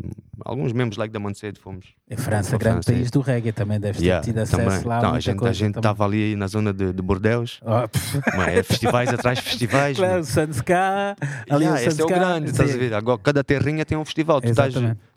alguns 0.45 0.73
membros 0.73 0.99
like 0.99 1.13
da 1.13 1.21
Mancede 1.21 1.61
fomos. 1.61 1.87
Em 2.11 2.17
França, 2.17 2.59
grande 2.59 2.85
país 2.85 3.13
do 3.13 3.21
reggae, 3.21 3.53
também 3.53 3.79
deves 3.79 4.01
ter 4.01 4.07
Yeah, 4.09 4.25
tido 4.25 4.39
acesso 4.39 4.57
também. 4.65 4.85
lá 4.89 4.97
a 4.97 4.99
Então, 4.99 5.15
a 5.15 5.21
gente 5.21 5.45
a 5.47 5.53
gente 5.53 5.77
estava 5.77 6.05
ali 6.05 6.35
na 6.35 6.49
zona 6.49 6.73
de, 6.73 6.93
de 6.93 7.01
Bordeus, 7.01 7.61
Oh, 7.65 7.89
pff, 7.89 8.21
mas 8.35 8.49
é 8.49 8.63
festivais 8.65 9.13
atrás 9.13 9.39
festivais. 9.39 9.97
claro, 9.97 10.15
meu. 10.15 10.21
o 10.23 10.25
Sanska, 10.25 11.17
ali 11.49 11.65
Yeah, 11.65 11.81
o 11.81 11.89
esse 11.89 12.01
é 12.01 12.05
o 12.05 12.09
grande, 12.09 12.51
estás 12.51 12.75
a 12.75 12.77
ver? 12.77 12.93
Agora, 12.93 13.21
cada 13.23 13.45
terrinha 13.45 13.85
tem 13.85 13.97
um 13.97 14.05
festival. 14.05 14.41
Tu 14.41 14.49
Exatamente. 14.49 14.79
estás, 14.81 15.14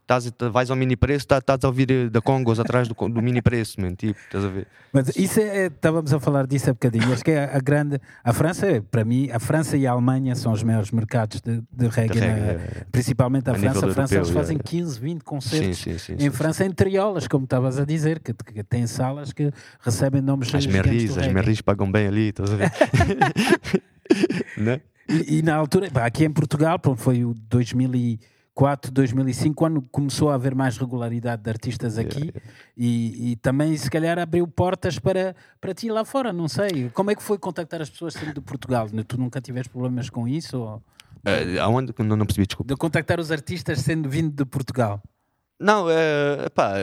vais 0.51 0.69
ao 0.69 0.75
mini 0.75 0.95
preço, 0.95 1.25
estás, 1.25 1.39
estás 1.41 1.63
a 1.63 1.67
ouvir 1.67 1.91
eh, 1.91 2.09
da 2.09 2.21
Congos 2.21 2.59
atrás 2.59 2.87
do, 2.87 2.93
do 2.93 3.21
mini 3.21 3.41
preço, 3.41 3.79
man, 3.81 3.93
tipo, 3.95 4.19
estás 4.19 4.45
a 4.45 4.47
ver? 4.47 4.67
Mas 4.93 5.15
isso 5.15 5.39
é, 5.39 5.67
estávamos 5.67 6.13
a 6.13 6.19
falar 6.19 6.47
disso 6.47 6.69
há 6.69 6.73
bocadinho. 6.73 7.11
Acho 7.11 7.23
que 7.23 7.31
é 7.31 7.43
a, 7.43 7.59
grande. 7.59 7.99
A 8.23 8.31
França, 8.33 8.65
é, 8.65 8.79
para 8.81 9.03
mim, 9.03 9.29
a 9.31 9.39
França 9.39 9.75
e 9.75 9.85
a 9.85 9.91
Alemanha 9.91 10.33
são 10.35 10.51
os 10.53 10.63
maiores 10.63 10.91
mercados 10.91 11.41
de, 11.41 11.61
de 11.71 11.87
reggae, 11.87 12.13
De 12.13 12.19
reggae, 12.19 12.39
na- 12.41 12.47
é, 12.47 12.51
é. 12.51 12.85
principalmente 12.91 13.49
a, 13.49 13.53
A 13.53 13.55
França. 13.55 13.85
A 13.85 13.91
França 13.91 14.15
eles 14.15 14.29
europeu, 14.29 14.33
fazem 14.43 14.57
é, 14.57 14.59
é. 14.59 14.63
15, 14.63 14.99
20 14.99 15.13
Sim, 15.13 15.25
concertos. 15.25 15.77
sim, 15.77 15.97
sim. 15.97 16.13
Em 16.13 16.19
sim. 16.19 16.31
França, 16.31 16.65
em 16.65 16.71
triolas, 16.71 17.27
como 17.27 17.43
estavas 17.43 17.77
a 17.77 17.85
dizer, 17.85 18.19
que, 18.19 18.33
que 18.33 18.63
tem 18.63 18.87
salas 18.87 19.33
que 19.33 19.51
recebem 19.81 20.21
nomes 20.21 20.53
As 20.55 20.65
merris, 20.65 21.17
as 21.17 21.27
merris 21.27 21.61
pagam 21.61 21.91
bem 21.91 22.07
ali, 22.07 22.29
estás 22.29 22.51
a 22.51 22.55
ver? 22.55 22.71
né? 24.57 24.81
E, 25.09 25.39
e 25.39 25.41
na 25.41 25.55
altura, 25.55 25.89
aqui 25.95 26.25
em 26.25 26.31
Portugal, 26.31 26.79
pronto, 26.79 27.01
foi 27.01 27.23
o 27.23 27.33
2004, 28.57 28.91
2005, 28.91 29.55
quando 29.55 29.81
começou 29.91 30.31
a 30.31 30.35
haver 30.35 30.55
mais 30.55 30.77
regularidade 30.77 31.43
de 31.43 31.49
artistas 31.49 31.97
aqui 31.97 32.33
E, 32.75 33.31
e 33.31 33.35
também, 33.35 33.77
se 33.77 33.89
calhar, 33.89 34.17
abriu 34.17 34.47
portas 34.47 34.97
para, 34.97 35.35
para 35.61 35.73
ti 35.73 35.89
lá 35.89 36.03
fora, 36.03 36.33
não 36.33 36.47
sei. 36.47 36.89
Como 36.93 37.11
é 37.11 37.15
que 37.15 37.21
foi 37.21 37.37
contactar 37.37 37.81
as 37.81 37.89
pessoas 37.89 38.15
sendo 38.15 38.33
de 38.33 38.41
Portugal? 38.41 38.87
Tu 39.07 39.17
nunca 39.17 39.39
tiveste 39.39 39.69
problemas 39.69 40.09
com 40.09 40.27
isso? 40.27 40.57
Ou... 40.57 40.83
Eh, 41.23 41.59
aonde? 41.59 41.93
Não, 41.99 42.15
não 42.15 42.25
percebi, 42.25 42.47
desculpa. 42.47 42.73
De 42.73 42.77
contactar 42.77 43.19
os 43.19 43.31
artistas 43.31 43.79
sendo 43.79 44.09
vindo 44.09 44.31
de 44.31 44.45
Portugal? 44.45 45.01
Não, 45.59 45.89
é, 45.89 46.49
pá, 46.49 46.73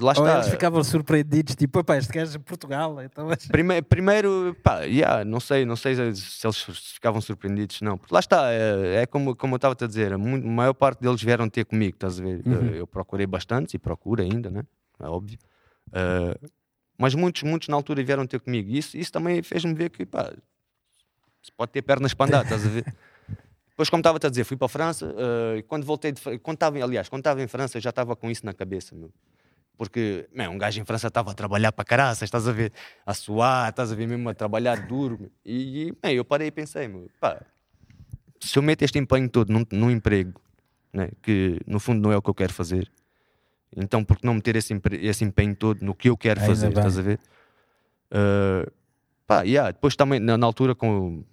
lá 0.00 0.12
Ou 0.16 0.24
está. 0.24 0.34
eles 0.34 0.48
ficavam 0.48 0.84
surpreendidos, 0.84 1.56
tipo, 1.56 1.82
pá, 1.82 1.96
este 1.96 2.12
gajo 2.12 2.30
é 2.30 2.38
de 2.38 2.44
Portugal. 2.44 3.02
Então, 3.02 3.26
mas... 3.26 3.46
Prime- 3.48 3.82
primeiro, 3.82 4.56
pá, 4.62 4.82
yeah, 4.82 5.24
não 5.24 5.40
sei, 5.40 5.64
não 5.64 5.74
sei 5.74 5.94
se 6.14 6.46
eles 6.46 6.62
ficavam 6.94 7.20
surpreendidos, 7.20 7.80
não. 7.80 7.98
Porque 7.98 8.14
lá 8.14 8.20
está, 8.20 8.52
é, 8.52 9.02
é 9.02 9.06
como, 9.06 9.34
como 9.34 9.54
eu 9.54 9.56
estava 9.56 9.76
a 9.80 9.86
dizer, 9.86 10.12
a, 10.12 10.18
maior 10.18 10.74
parte 10.74 11.00
deles 11.00 11.20
vieram 11.20 11.48
ter 11.48 11.64
comigo, 11.64 11.96
estás 11.96 12.20
a 12.20 12.22
ver? 12.22 12.40
Uhum. 12.46 12.68
Eu, 12.68 12.86
procurei 12.86 13.26
bastante 13.26 13.74
e 13.74 13.78
procuro 13.78 14.22
ainda, 14.22 14.48
né? 14.48 14.62
É 15.00 15.06
óbvio. 15.06 15.38
Eh, 15.92 16.38
mas 16.96 17.14
muitos, 17.14 17.42
muitos 17.42 17.68
na 17.68 17.76
altura 17.76 18.02
vieram 18.04 18.26
ter 18.26 18.38
comigo. 18.40 18.68
E 18.70 18.78
isso, 18.78 18.96
isso 18.96 19.10
também 19.10 19.42
fez-me 19.42 19.74
ver 19.74 19.90
que, 19.90 20.06
pá, 20.06 20.30
se 21.42 21.50
pode 21.56 21.72
ter 21.72 21.82
pernas 21.82 22.14
para 22.14 22.26
andar, 22.26 22.42
estás 22.44 22.64
a 22.64 22.68
ver? 22.68 22.84
Depois, 23.80 23.88
como 23.88 24.00
estava 24.02 24.18
a 24.22 24.28
dizer, 24.28 24.44
fui 24.44 24.58
para 24.58 24.66
a 24.66 24.68
França 24.68 25.14
eh, 25.16 25.56
e 25.60 25.62
quando 25.62 25.86
voltei, 25.86 26.12
de, 26.12 26.20
quando 26.40 26.56
estava, 26.56 26.84
aliás, 26.84 27.08
quando 27.08 27.20
estava 27.20 27.42
em 27.42 27.46
França, 27.46 27.78
eu 27.78 27.80
já 27.80 27.88
estava 27.88 28.14
com 28.14 28.30
isso 28.30 28.44
na 28.44 28.52
cabeça, 28.52 28.94
meu. 28.94 29.10
Porque, 29.78 30.28
meu, 30.34 30.50
um 30.50 30.58
gajo 30.58 30.78
em 30.82 30.84
França 30.84 31.08
estava 31.08 31.30
a 31.30 31.34
trabalhar 31.34 31.72
para 31.72 31.82
caraças, 31.82 32.24
estás 32.24 32.46
a 32.46 32.52
ver? 32.52 32.74
A 33.06 33.14
suar, 33.14 33.70
estás 33.70 33.90
a 33.90 33.94
ver 33.94 34.06
mesmo 34.06 34.28
a 34.28 34.34
trabalhar 34.34 34.86
duro. 34.86 35.16
meu. 35.18 35.30
E, 35.46 35.88
e 35.88 35.92
meu, 36.04 36.12
eu 36.12 36.24
parei 36.26 36.48
e 36.48 36.50
pensei, 36.50 36.88
meu, 36.88 37.08
pá, 37.18 37.40
se 38.38 38.58
eu 38.58 38.62
meto 38.62 38.82
este 38.82 38.98
empenho 38.98 39.30
todo 39.30 39.50
num, 39.50 39.64
num 39.72 39.90
emprego, 39.90 40.38
né, 40.92 41.08
que 41.22 41.58
no 41.66 41.80
fundo 41.80 42.02
não 42.02 42.12
é 42.12 42.18
o 42.18 42.20
que 42.20 42.28
eu 42.28 42.34
quero 42.34 42.52
fazer, 42.52 42.92
então 43.74 44.04
por 44.04 44.18
que 44.18 44.26
não 44.26 44.34
meter 44.34 44.56
esse, 44.56 44.78
esse 45.00 45.24
empenho 45.24 45.56
todo 45.56 45.82
no 45.82 45.94
que 45.94 46.10
eu 46.10 46.18
quero 46.18 46.38
Ainda 46.38 46.52
fazer, 46.52 46.68
bem. 46.68 46.76
estás 46.76 46.98
a 46.98 47.02
ver? 47.02 47.18
Eh, 48.10 48.70
pá, 49.26 49.40
yeah, 49.40 49.70
depois 49.70 49.96
também, 49.96 50.20
na, 50.20 50.36
na 50.36 50.44
altura, 50.44 50.74
com 50.74 51.24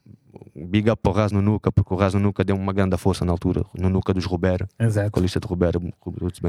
big 0.67 0.89
up 0.89 1.01
para 1.01 1.11
o 1.11 1.15
Raz 1.15 1.31
no 1.31 1.41
Nuca, 1.41 1.71
porque 1.71 1.93
o 1.93 1.97
Raz 1.97 2.13
no 2.13 2.19
Nuca 2.19 2.43
deu 2.43 2.55
uma 2.55 2.73
grande 2.73 2.97
força 2.97 3.25
na 3.25 3.31
altura, 3.31 3.63
no 3.73 3.89
Nuca 3.89 4.13
dos 4.13 4.25
Robera, 4.25 4.67
Exato. 4.79 5.07
vocalista 5.07 5.39
de 5.39 5.47
Roberto, 5.47 5.81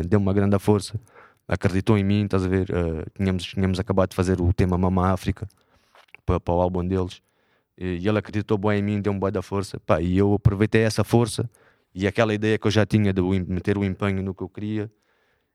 deu 0.07 0.21
uma 0.21 0.33
grande 0.33 0.59
força, 0.59 1.01
acreditou 1.47 1.97
em 1.97 2.05
mim, 2.05 2.25
estás 2.25 2.45
a 2.45 2.49
ver? 2.49 2.69
Eh, 2.71 3.05
tínhamos, 3.15 3.45
tínhamos 3.45 3.81
acabado 3.81 4.11
de 4.11 4.17
fazer 4.17 4.41
o 4.41 4.53
tema 4.53 4.77
Mama 4.77 5.11
África 5.13 5.49
para, 6.27 6.39
para 6.39 6.55
o 6.55 6.61
álbum 6.61 6.87
deles 6.87 7.23
e 7.79 8.09
ele 8.09 8.19
acreditou 8.19 8.59
bem 8.59 8.81
em 8.81 8.83
mim, 8.83 9.01
deu-me 9.01 9.21
boa 9.21 9.31
da 9.31 9.41
força, 9.41 9.79
pá, 9.81 10.01
e 10.01 10.19
eu 10.19 10.35
aproveitei 10.35 10.83
essa 10.83 11.05
força 11.05 11.49
e 11.95 12.07
aquela 12.07 12.35
ideia 12.35 12.59
que 12.59 12.67
eu 12.67 12.71
já 12.71 12.85
tinha 12.85 13.13
de 13.13 13.23
meter 13.23 13.79
o 13.79 13.85
empenho 13.85 14.23
no 14.23 14.35
que 14.35 14.43
eu 14.43 14.49
queria 14.49 14.91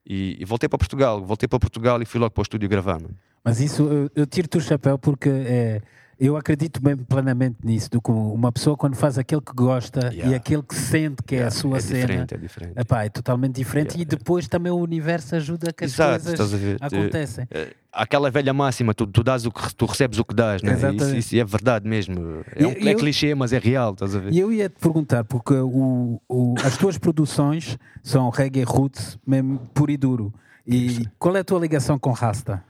e, 0.05 0.37
e 0.39 0.45
voltei 0.45 0.69
para 0.69 0.77
Portugal, 0.77 1.23
voltei 1.23 1.47
para 1.47 1.59
Portugal 1.59 2.01
e 2.01 2.05
fui 2.05 2.19
logo 2.19 2.31
para 2.31 2.41
o 2.41 2.43
estúdio 2.43 2.69
gravar, 2.69 2.99
mano. 3.01 3.15
Mas 3.43 3.59
isso, 3.59 3.83
eu, 3.83 4.09
eu 4.15 4.25
tiro-te 4.25 4.57
o 4.57 4.61
chapéu 4.61 4.97
porque 4.97 5.29
é, 5.29 5.81
eu 6.19 6.37
acredito 6.37 6.81
bem 6.81 6.95
plenamente 6.95 7.57
nisso. 7.63 7.89
Do 7.89 8.01
que 8.01 8.11
uma 8.11 8.51
pessoa, 8.51 8.77
quando 8.77 8.95
faz 8.95 9.17
aquilo 9.17 9.41
que 9.41 9.53
gosta 9.53 10.09
e 10.13 10.17
Yeah. 10.17 10.35
aquilo 10.37 10.63
que 10.63 10.75
sente 10.75 11.21
que 11.23 11.35
é 11.35 11.43
a 11.43 11.51
sua 11.51 11.77
é 11.77 11.79
cena, 11.81 12.01
diferente, 12.01 12.33
é 12.33 12.37
diferente. 12.37 12.73
epá, 12.79 13.03
é 13.03 13.09
totalmente 13.09 13.55
diferente. 13.55 13.95
Yeah, 13.95 14.01
e 14.01 14.05
depois 14.17 14.47
também 14.47 14.71
o 14.71 14.77
universo 14.77 15.35
ajuda 15.35 15.69
a 15.69 15.73
que 15.73 15.83
as 15.85 15.91
Exato, 15.93 16.23
coisas 16.25 16.77
acontecem. 16.81 17.47
Eh, 17.51 17.73
aquela 17.91 18.29
velha 18.31 18.53
máxima, 18.53 18.93
tu, 18.93 19.05
tu, 19.05 19.23
dás 19.23 19.45
o 19.45 19.51
que, 19.51 19.75
tu 19.75 19.85
recebes 19.85 20.17
o 20.19 20.25
que 20.25 20.33
dás, 20.33 20.61
né? 20.61 20.73
isso, 20.95 21.15
isso 21.15 21.35
é 21.37 21.43
verdade 21.43 21.87
mesmo. 21.87 22.43
É, 22.55 22.65
um- 22.65 22.71
E- 22.71 22.83
e 22.83 22.87
é 22.89 22.93
eu- 22.93 22.97
clichê, 22.97 23.35
mas 23.35 23.51
é 23.53 23.59
real, 23.59 23.93
estás 23.93 24.15
a 24.15 24.19
ver? 24.19 24.31
E 24.33 24.39
eu 24.39 24.51
ia 24.51 24.69
te 24.69 24.79
perguntar, 24.79 25.23
porque 25.23 25.53
o, 25.53 26.21
o- 26.29 26.55
as 26.63 26.77
tuas 26.77 26.97
produções 26.97 27.77
são 28.01 28.29
reggae 28.29 28.63
roots, 28.63 29.17
mesmo 29.25 29.59
puro 29.73 29.91
e 29.91 29.97
duro. 29.97 30.33
E 30.65 31.05
qual 31.19 31.35
é 31.35 31.39
a 31.41 31.43
tua 31.43 31.59
ligação 31.59 31.99
com 31.99 32.11
Rasta? 32.11 32.63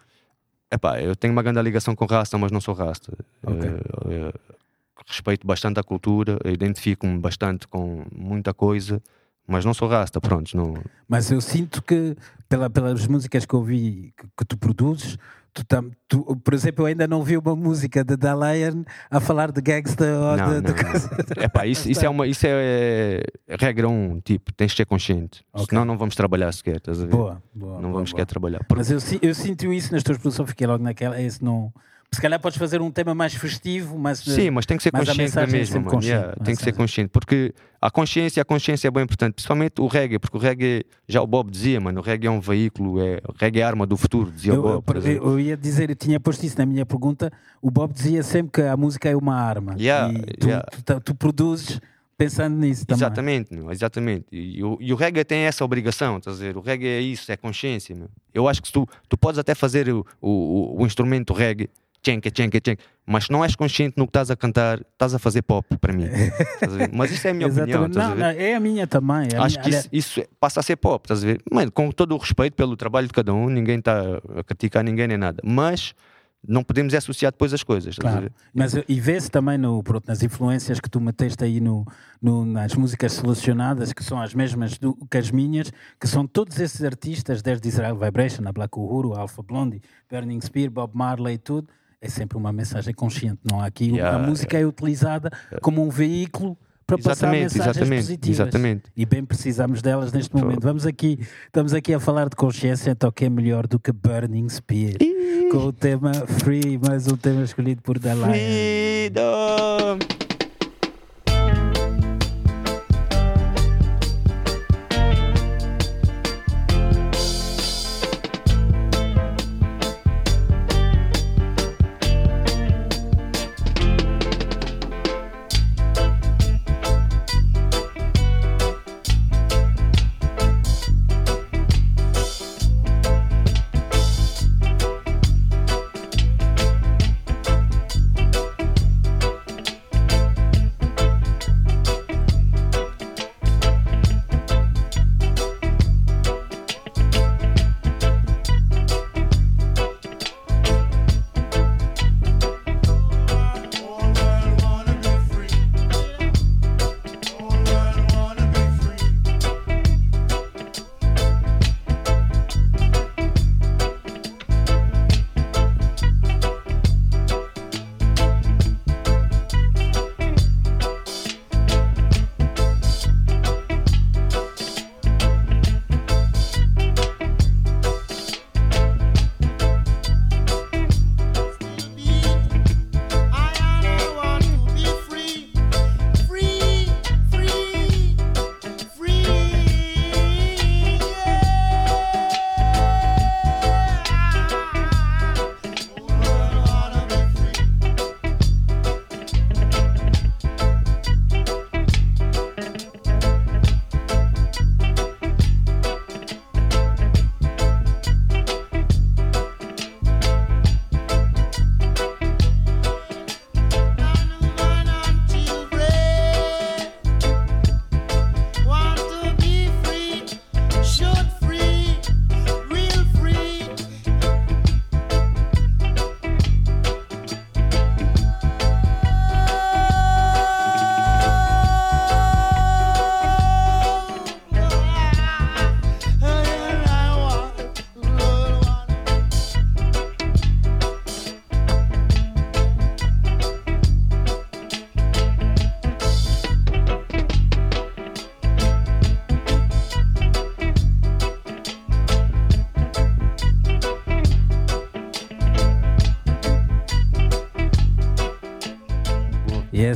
Epá, 0.73 0.99
eu 0.99 1.15
tenho 1.15 1.31
uma 1.31 1.43
grande 1.43 1.62
ligação 1.62 1.95
com 1.95 2.03
raça, 2.05 2.36
mas 2.36 2.51
não 2.51 2.59
sou 2.59 2.73
rasta. 2.73 3.15
Ok. 3.45 3.69
Eh, 3.69 3.79
eh, 4.09 4.33
respeito 5.07 5.45
bastante 5.45 5.79
a 5.79 5.83
cultura, 5.83 6.39
identifico-me 6.45 7.19
bastante 7.19 7.67
com 7.67 8.03
muita 8.12 8.55
coisa, 8.55 8.99
mas 9.47 9.63
não 9.63 9.71
sou 9.71 9.88
rasta, 9.88 10.19
pronto. 10.19 10.57
Não... 10.57 10.73
Mas 11.07 11.29
eu 11.29 11.39
sinto 11.41 11.83
que, 11.83 12.17
pela, 12.49 12.71
pelas 12.71 13.05
músicas 13.05 13.45
que 13.45 13.53
eu 13.53 13.62
vi 13.62 14.15
que, 14.17 14.27
que 14.36 14.45
tu 14.45 14.57
produzes, 14.57 15.15
tu, 15.53 15.63
tam- 15.65 15.91
tu- 16.07 16.35
por 16.43 16.53
exemplo, 16.53 16.83
eu 16.83 16.87
ainda 16.87 17.07
não 17.07 17.23
vi 17.23 17.37
uma 17.37 17.55
música 17.55 18.03
de 18.03 18.15
Da 18.17 18.33
Lion 18.33 18.83
a 19.09 19.19
falar 19.19 19.51
de 19.51 19.61
gangsta 19.61 20.03
ou 20.05 20.35
Não, 20.37 20.61
de, 20.61 20.61
de 20.61 20.83
não. 20.83 21.43
Epá, 21.45 21.67
isso, 21.67 21.89
isso 21.89 22.05
é 22.05 22.09
uma 22.09 22.25
isso 22.27 22.45
é, 22.47 23.21
é 23.47 23.55
regra 23.59 23.87
um, 23.87 24.19
tipo, 24.19 24.51
tens 24.53 24.71
de 24.71 24.77
ser 24.77 24.85
consciente. 24.85 25.43
Ok. 25.53 25.67
Senão 25.69 25.85
não 25.85 25.97
vamos 25.97 26.15
trabalhar 26.15 26.51
sequer, 26.51 26.77
estás 26.77 26.99
a 27.01 27.05
ver? 27.05 27.11
Boa, 27.11 27.41
boa. 27.53 27.73
não 27.75 27.81
boa, 27.81 27.93
vamos 27.93 27.93
boa. 27.93 28.07
sequer 28.07 28.25
trabalhar. 28.25 28.59
Porque- 28.59 28.75
Mas 28.75 28.89
eu, 28.91 29.19
eu 29.21 29.35
sinto 29.35 29.71
isso 29.71 29.91
nas 29.93 30.03
tuas 30.03 30.17
produções, 30.17 30.49
fiquei 30.49 30.65
logo 30.67 30.83
naquela. 30.83 31.21
Esse 31.21 31.43
não. 31.43 31.71
Se 32.13 32.21
calhar 32.21 32.39
podes 32.39 32.58
fazer 32.58 32.82
um 32.82 32.91
tema 32.91 33.15
mais 33.15 33.34
festivo, 33.34 33.97
mas. 33.97 34.19
Sim, 34.19 34.52
mas 34.52 34.65
tem 34.65 34.78
que 34.78 34.84
ser 34.84 34.91
consciente 34.91 35.34
da 35.34 35.43
é 35.43 35.47
mesma, 35.47 35.80
mano. 35.80 35.91
consciente, 35.91 36.13
Yeah, 36.13 36.36
tem 36.43 36.56
que 36.56 36.63
ser 36.63 36.73
consciente, 36.73 37.10
porque 37.10 37.54
a 37.82 37.89
consciência, 37.89 38.41
a 38.41 38.45
consciência 38.45 38.88
é 38.88 38.91
bem 38.91 39.04
importante, 39.04 39.34
principalmente 39.34 39.82
o 39.82 39.88
reggae, 39.88 40.19
porque 40.19 40.38
o 40.38 40.39
reggae, 40.39 40.86
já 41.08 41.21
o 41.21 41.28
Bob 41.28 41.49
dizia, 41.49 41.82
mano, 41.82 41.99
o 41.99 42.04
reggae 42.04 42.28
é 42.28 42.32
um 42.32 42.39
veículo, 42.39 43.02
é, 43.02 43.19
o 43.28 43.34
reggae 43.36 43.60
é 43.60 43.63
a 43.63 43.67
arma 43.67 43.86
do 43.86 43.97
futuro, 43.97 44.32
dizia 44.32 44.54
Eu, 44.54 44.62
o 44.62 44.67
eu, 44.67 44.73
Bob. 44.73 44.84
por 44.84 44.97
exemplo. 44.97 45.32
eu 45.32 45.39
ia 45.39 45.58
dizer, 45.58 45.89
eu 45.89 45.95
tinha 45.95 46.19
posto 46.19 46.45
isso 46.45 46.58
na 46.58 46.65
minha 46.65 46.86
pergunta. 46.86 47.32
O 47.62 47.71
Bob 47.71 47.91
dizia 47.93 48.21
sempre 48.21 48.52
que 48.52 48.62
a 48.62 48.78
música 48.78 49.10
é 49.10 49.15
uma 49.15 49.36
arma. 49.36 49.76
Yeah, 49.80 50.13
e 50.13 50.38
tu, 50.38 50.47
yeah. 50.47 50.65
tu, 50.86 51.02
tu 51.02 51.15
produzes 51.15 51.80
pensando 52.17 52.56
nisso 52.56 52.86
também. 52.86 52.99
Exatamente, 52.99 53.54
meu, 53.54 53.71
exatamente. 53.71 54.26
E, 54.32 54.63
o, 54.63 54.78
e 54.80 54.93
o 54.93 54.95
reggae 54.95 55.23
tem 55.23 55.39
essa 55.39 55.63
obrigação, 55.65 56.17
estás 56.17 56.38
a 56.38 56.39
dizer? 56.39 56.58
O 56.58 56.62
reggae 56.62 56.88
é 56.88 57.02
isso, 57.02 57.32
é 57.32 57.38
consciência, 57.38 57.95
meu. 57.95 58.10
Eu 58.34 58.47
acho 58.47 58.62
que 58.62 58.71
tu, 58.71 58.88
tu 59.10 59.17
podes 59.17 59.39
até 59.39 59.54
fazer 59.54 59.89
o, 59.89 60.06
o, 60.21 60.82
o 60.82 60.86
instrumento 60.86 61.34
reggae, 61.34 61.69
tchenca, 62.03 62.29
tchenca, 62.29 62.59
tchenca, 62.59 62.83
mas 63.05 63.29
não 63.29 63.43
és 63.43 63.55
consciente 63.55 63.95
no 63.97 64.05
que 64.05 64.09
estás 64.09 64.29
a 64.29 64.35
cantar, 64.35 64.79
estás 64.91 65.13
a 65.15 65.19
fazer 65.19 65.41
pop 65.41 65.65
para 65.77 65.93
mim. 65.93 66.07
Mas 66.93 67.11
isso 67.11 67.27
é 67.27 67.31
a 67.31 67.33
minha 67.33 67.47
opinião, 67.47 67.85
estás 67.87 68.07
a 68.07 68.09
Não, 68.09 68.15
não, 68.17 68.25
é 68.27 68.55
a 68.55 68.59
minha 68.59 68.85
também. 68.85 69.29
é 69.33 69.37
Acho 69.37 69.59
minha- 69.59 69.63
que 69.63 69.69
isso, 69.69 69.89
isso 69.91 70.19
é- 70.19 70.27
passa 70.39 70.59
a 70.59 70.63
ser 70.63 70.75
pop, 70.75 71.03
estás 71.05 71.23
a 71.23 71.25
ver? 71.27 71.41
Mano, 71.51 71.71
com 71.71 71.89
todo 71.91 72.13
o 72.13 72.17
respeito 72.17 72.53
pelo 72.55 72.75
trabalho 72.75 73.07
de 73.07 73.13
cada 73.13 73.33
um, 73.33 73.49
ninguém 73.49 73.79
está 73.79 74.01
a 74.37 74.43
criticar 74.43 74.83
ninguém 74.83 75.07
nem 75.07 75.17
nada. 75.17 75.41
Mas 75.43 75.93
não 76.45 76.61
podemos 76.61 76.93
associar 76.93 77.31
depois 77.31 77.53
as 77.53 77.63
coisas, 77.63 77.95
Claro. 77.97 78.29
Mas 78.53 78.73
e 78.89 78.99
vê-se 78.99 79.31
também 79.31 79.57
no, 79.57 79.81
pronto, 79.81 80.05
nas 80.09 80.21
influências 80.23 80.77
que 80.77 80.89
tu 80.89 80.99
meteste 80.99 81.41
aí 81.41 81.61
no, 81.61 81.85
no- 82.21 82.45
nas 82.45 82.75
músicas 82.75 83.13
selecionadas, 83.13 83.93
que 83.93 84.03
são 84.03 84.21
as 84.21 84.33
mesmas 84.33 84.77
do, 84.77 84.93
que 85.09 85.17
as 85.17 85.31
minhas, 85.31 85.71
que 85.97 86.05
são 86.05 86.27
todos 86.27 86.59
esses 86.59 86.83
artistas, 86.83 87.41
desde 87.41 87.69
Israel 87.69 87.97
Vibration, 87.97 88.43
a 88.45 88.51
Black 88.51 88.77
Uhuru, 88.77 89.13
a 89.13 89.19
Alpha 89.21 89.41
Blondie, 89.41 89.81
Burning 90.11 90.41
Spear, 90.41 90.69
Bob 90.69 90.91
Marley 90.93 91.35
e 91.35 91.37
tudo, 91.37 91.69
é 92.03 92.09
sempre 92.09 92.37
uma 92.37 92.51
mensagem 92.51 92.93
consciente, 92.93 93.39
não 93.49 93.61
há 93.61 93.65
aqui 93.65 93.91
Yeah. 93.93 94.17
a 94.17 94.27
música 94.27 94.59
é 94.59 94.65
utilizada 94.65 95.31
como 95.61 95.81
um 95.81 95.89
veículo 95.89 96.57
para 96.85 96.97
passar 96.97 97.11
Exatamente, 97.33 97.41
mensagens 97.43 97.67
exatamente, 97.77 98.01
positivas. 98.01 98.39
exatamente. 98.39 98.83
E 98.95 99.05
bem 99.05 99.23
precisamos 99.23 99.81
delas 99.81 100.11
neste 100.11 100.35
momento. 100.35 100.61
Vamos 100.61 100.85
aqui, 100.85 101.17
estamos 101.45 101.73
aqui 101.73 101.93
a 101.93 101.99
falar 101.99 102.27
de 102.27 102.35
consciência, 102.35 102.91
então 102.91 103.09
que 103.09 103.23
é 103.23 103.29
melhor 103.29 103.67
do 103.67 103.79
que 103.79 103.91
Burning 103.93 104.49
Spear. 104.49 104.95
Com 105.49 105.57
o 105.67 105.71
tema 105.71 106.11
Free, 106.13 106.77
mais 106.77 107.07
um 107.07 107.15
tema 107.15 107.41
escolhido 107.43 107.81
por 107.81 107.97
Dalai. 107.97 108.31
Freedom! 108.33 109.22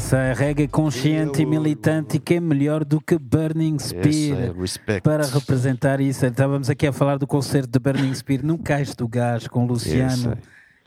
Essa 0.07 0.19
é 0.19 0.31
reggae 0.31 0.69
consciente 0.69 1.41
e 1.41 1.45
militante 1.45 2.17
que 2.17 2.35
é 2.35 2.39
melhor 2.39 2.85
do 2.85 3.01
que 3.01 3.19
Burning 3.19 3.77
Spear. 3.77 4.53
Para 5.03 5.25
representar 5.25 5.99
isso, 5.99 6.25
estávamos 6.25 6.69
aqui 6.69 6.87
a 6.87 6.93
falar 6.93 7.17
do 7.17 7.27
concerto 7.27 7.67
de 7.69 7.77
Burning 7.77 8.15
Spear 8.15 8.41
no 8.41 8.57
Cais 8.57 8.95
do 8.95 9.05
Gás 9.05 9.49
com 9.49 9.65
Luciano. 9.65 10.37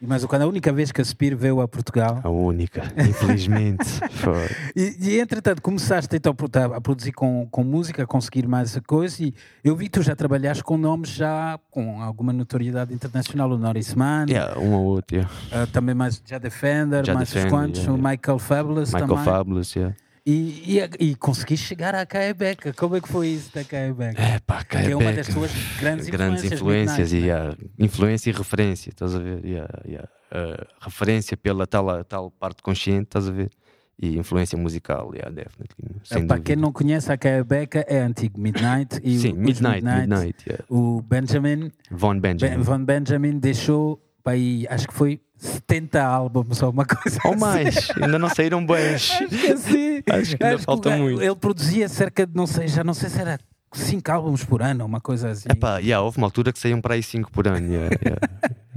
Mas 0.02 0.24
quando 0.24 0.42
a 0.42 0.46
única 0.46 0.72
vez 0.72 0.90
que 0.90 1.02
a 1.02 1.04
Spear 1.04 1.36
veio 1.36 1.60
a 1.60 1.68
Portugal. 1.68 2.20
A 2.24 2.30
única, 2.30 2.82
infelizmente. 2.96 3.84
Foi. 4.10 4.48
E, 4.74 4.96
e 4.98 5.20
entretanto, 5.20 5.60
começaste 5.60 6.16
então 6.16 6.34
a 6.34 6.76
a 6.76 6.80
produzir 6.80 7.12
com, 7.12 7.46
com 7.50 7.62
música, 7.62 8.04
a 8.04 8.06
conseguir 8.06 8.46
mais 8.48 8.78
coisa. 8.86 9.22
E 9.22 9.34
eu 9.62 9.76
vi 9.76 9.84
que 9.84 9.90
tu 9.90 10.02
já 10.02 10.16
trabalhaste 10.16 10.64
com 10.64 10.78
nomes 10.78 11.10
já 11.10 11.58
com 11.70 12.00
alguma 12.00 12.32
notoriedade 12.32 12.94
internacional, 12.94 13.50
o 13.50 13.58
Norris 13.58 13.94
Mann, 13.94 14.26
Yeah, 14.28 14.58
um 14.58 14.72
ou 14.72 14.84
outro. 14.86 15.16
Yeah. 15.16 15.32
ah, 15.52 15.66
também 15.66 15.94
mais 15.94 16.22
já 16.24 16.38
Defender, 16.38 17.04
Já 17.04 17.12
mais 17.12 17.28
uns 17.28 17.34
Defender, 17.34 17.50
quantos, 17.50 17.80
yeah, 17.80 17.92
o 17.92 17.96
yeah. 17.96 18.10
Michael 18.10 18.38
Fabulous 18.38 18.92
Michael 18.94 19.08
também. 19.08 19.24
Fabulous, 19.24 19.74
yeah. 19.74 19.94
E, 20.26 20.78
e, 20.78 21.10
e 21.10 21.14
conseguiste 21.14 21.66
chegar 21.66 21.94
à 21.94 22.04
Caebeca. 22.04 22.72
Como 22.74 22.96
é 22.96 23.00
que 23.00 23.08
foi 23.08 23.28
isso 23.28 23.54
da 23.54 23.64
Caebeca? 23.64 24.20
É 24.20 24.38
pá, 24.38 24.62
que 24.64 24.76
é 24.76 24.94
uma 24.94 25.12
das 25.12 25.28
Caebeca. 25.28 25.32
tuas 25.32 25.52
grandes, 25.80 26.08
grandes 26.08 26.44
influências. 26.44 26.52
influências, 26.52 27.12
Midnight, 27.12 27.16
e 27.16 27.26
yeah, 27.26 27.56
influência 27.78 28.30
e 28.30 28.32
referência, 28.32 28.90
estás 28.90 29.14
a 29.14 29.18
ver? 29.18 29.44
Yeah, 29.44 29.82
yeah. 29.86 30.08
Uh, 30.30 30.66
referência 30.80 31.36
pela 31.36 31.66
tal, 31.66 32.04
tal 32.04 32.30
parte 32.30 32.62
consciente, 32.62 33.04
estás 33.04 33.28
a 33.28 33.32
ver? 33.32 33.50
E 33.98 34.16
influência 34.18 34.56
musical, 34.56 35.10
yeah, 35.14 35.30
definitely. 35.30 36.00
Sem 36.04 36.26
Para 36.26 36.36
dúvida. 36.36 36.40
quem 36.40 36.56
não 36.56 36.72
conhece, 36.72 37.12
a 37.12 37.18
Caebeca 37.18 37.84
é 37.88 37.98
antigo 38.00 38.40
Midnight. 38.40 39.00
E 39.02 39.16
Sim, 39.20 39.32
os 39.32 39.38
Midnight, 39.38 39.84
Midnight, 39.84 40.44
yeah. 40.46 40.64
O 40.68 41.02
Benjamin, 41.02 41.70
Von 41.90 42.18
Benjamin. 42.20 42.56
Ben, 42.56 42.62
Von 42.62 42.84
Benjamin 42.84 43.38
deixou 43.38 44.02
para 44.22 44.34
aí, 44.34 44.66
acho 44.68 44.86
que 44.86 44.94
foi 44.94 45.20
70 45.40 46.02
álbuns 46.02 46.62
ou 46.62 46.70
uma 46.70 46.84
coisa 46.84 47.18
Ou 47.24 47.32
assim. 47.32 47.40
mais, 47.40 47.90
ainda 48.00 48.18
não 48.18 48.28
saíram 48.28 48.64
bens. 48.64 49.10
Acho 49.10 49.28
que 49.28 49.46
assim. 49.46 50.02
Acho 50.10 50.36
que 50.36 50.44
ainda 50.44 50.58
falta 50.58 50.96
muito. 50.96 51.22
Ele 51.22 51.34
produzia 51.34 51.88
cerca 51.88 52.26
de, 52.26 52.36
não 52.36 52.46
sei, 52.46 52.68
já 52.68 52.84
não 52.84 52.92
sei 52.92 53.08
se 53.08 53.18
era 53.18 53.38
5 53.72 54.10
álbuns 54.12 54.44
por 54.44 54.62
ano, 54.62 54.84
uma 54.84 55.00
coisa 55.00 55.30
assim. 55.30 55.48
Epá, 55.50 55.78
yeah, 55.78 56.04
houve 56.04 56.18
uma 56.18 56.26
altura 56.26 56.52
que 56.52 56.58
saíam 56.58 56.80
para 56.80 56.94
aí 56.94 57.02
5 57.02 57.30
por 57.32 57.48
ano. 57.48 57.66
yeah, 57.72 57.96
yeah. 58.04 58.20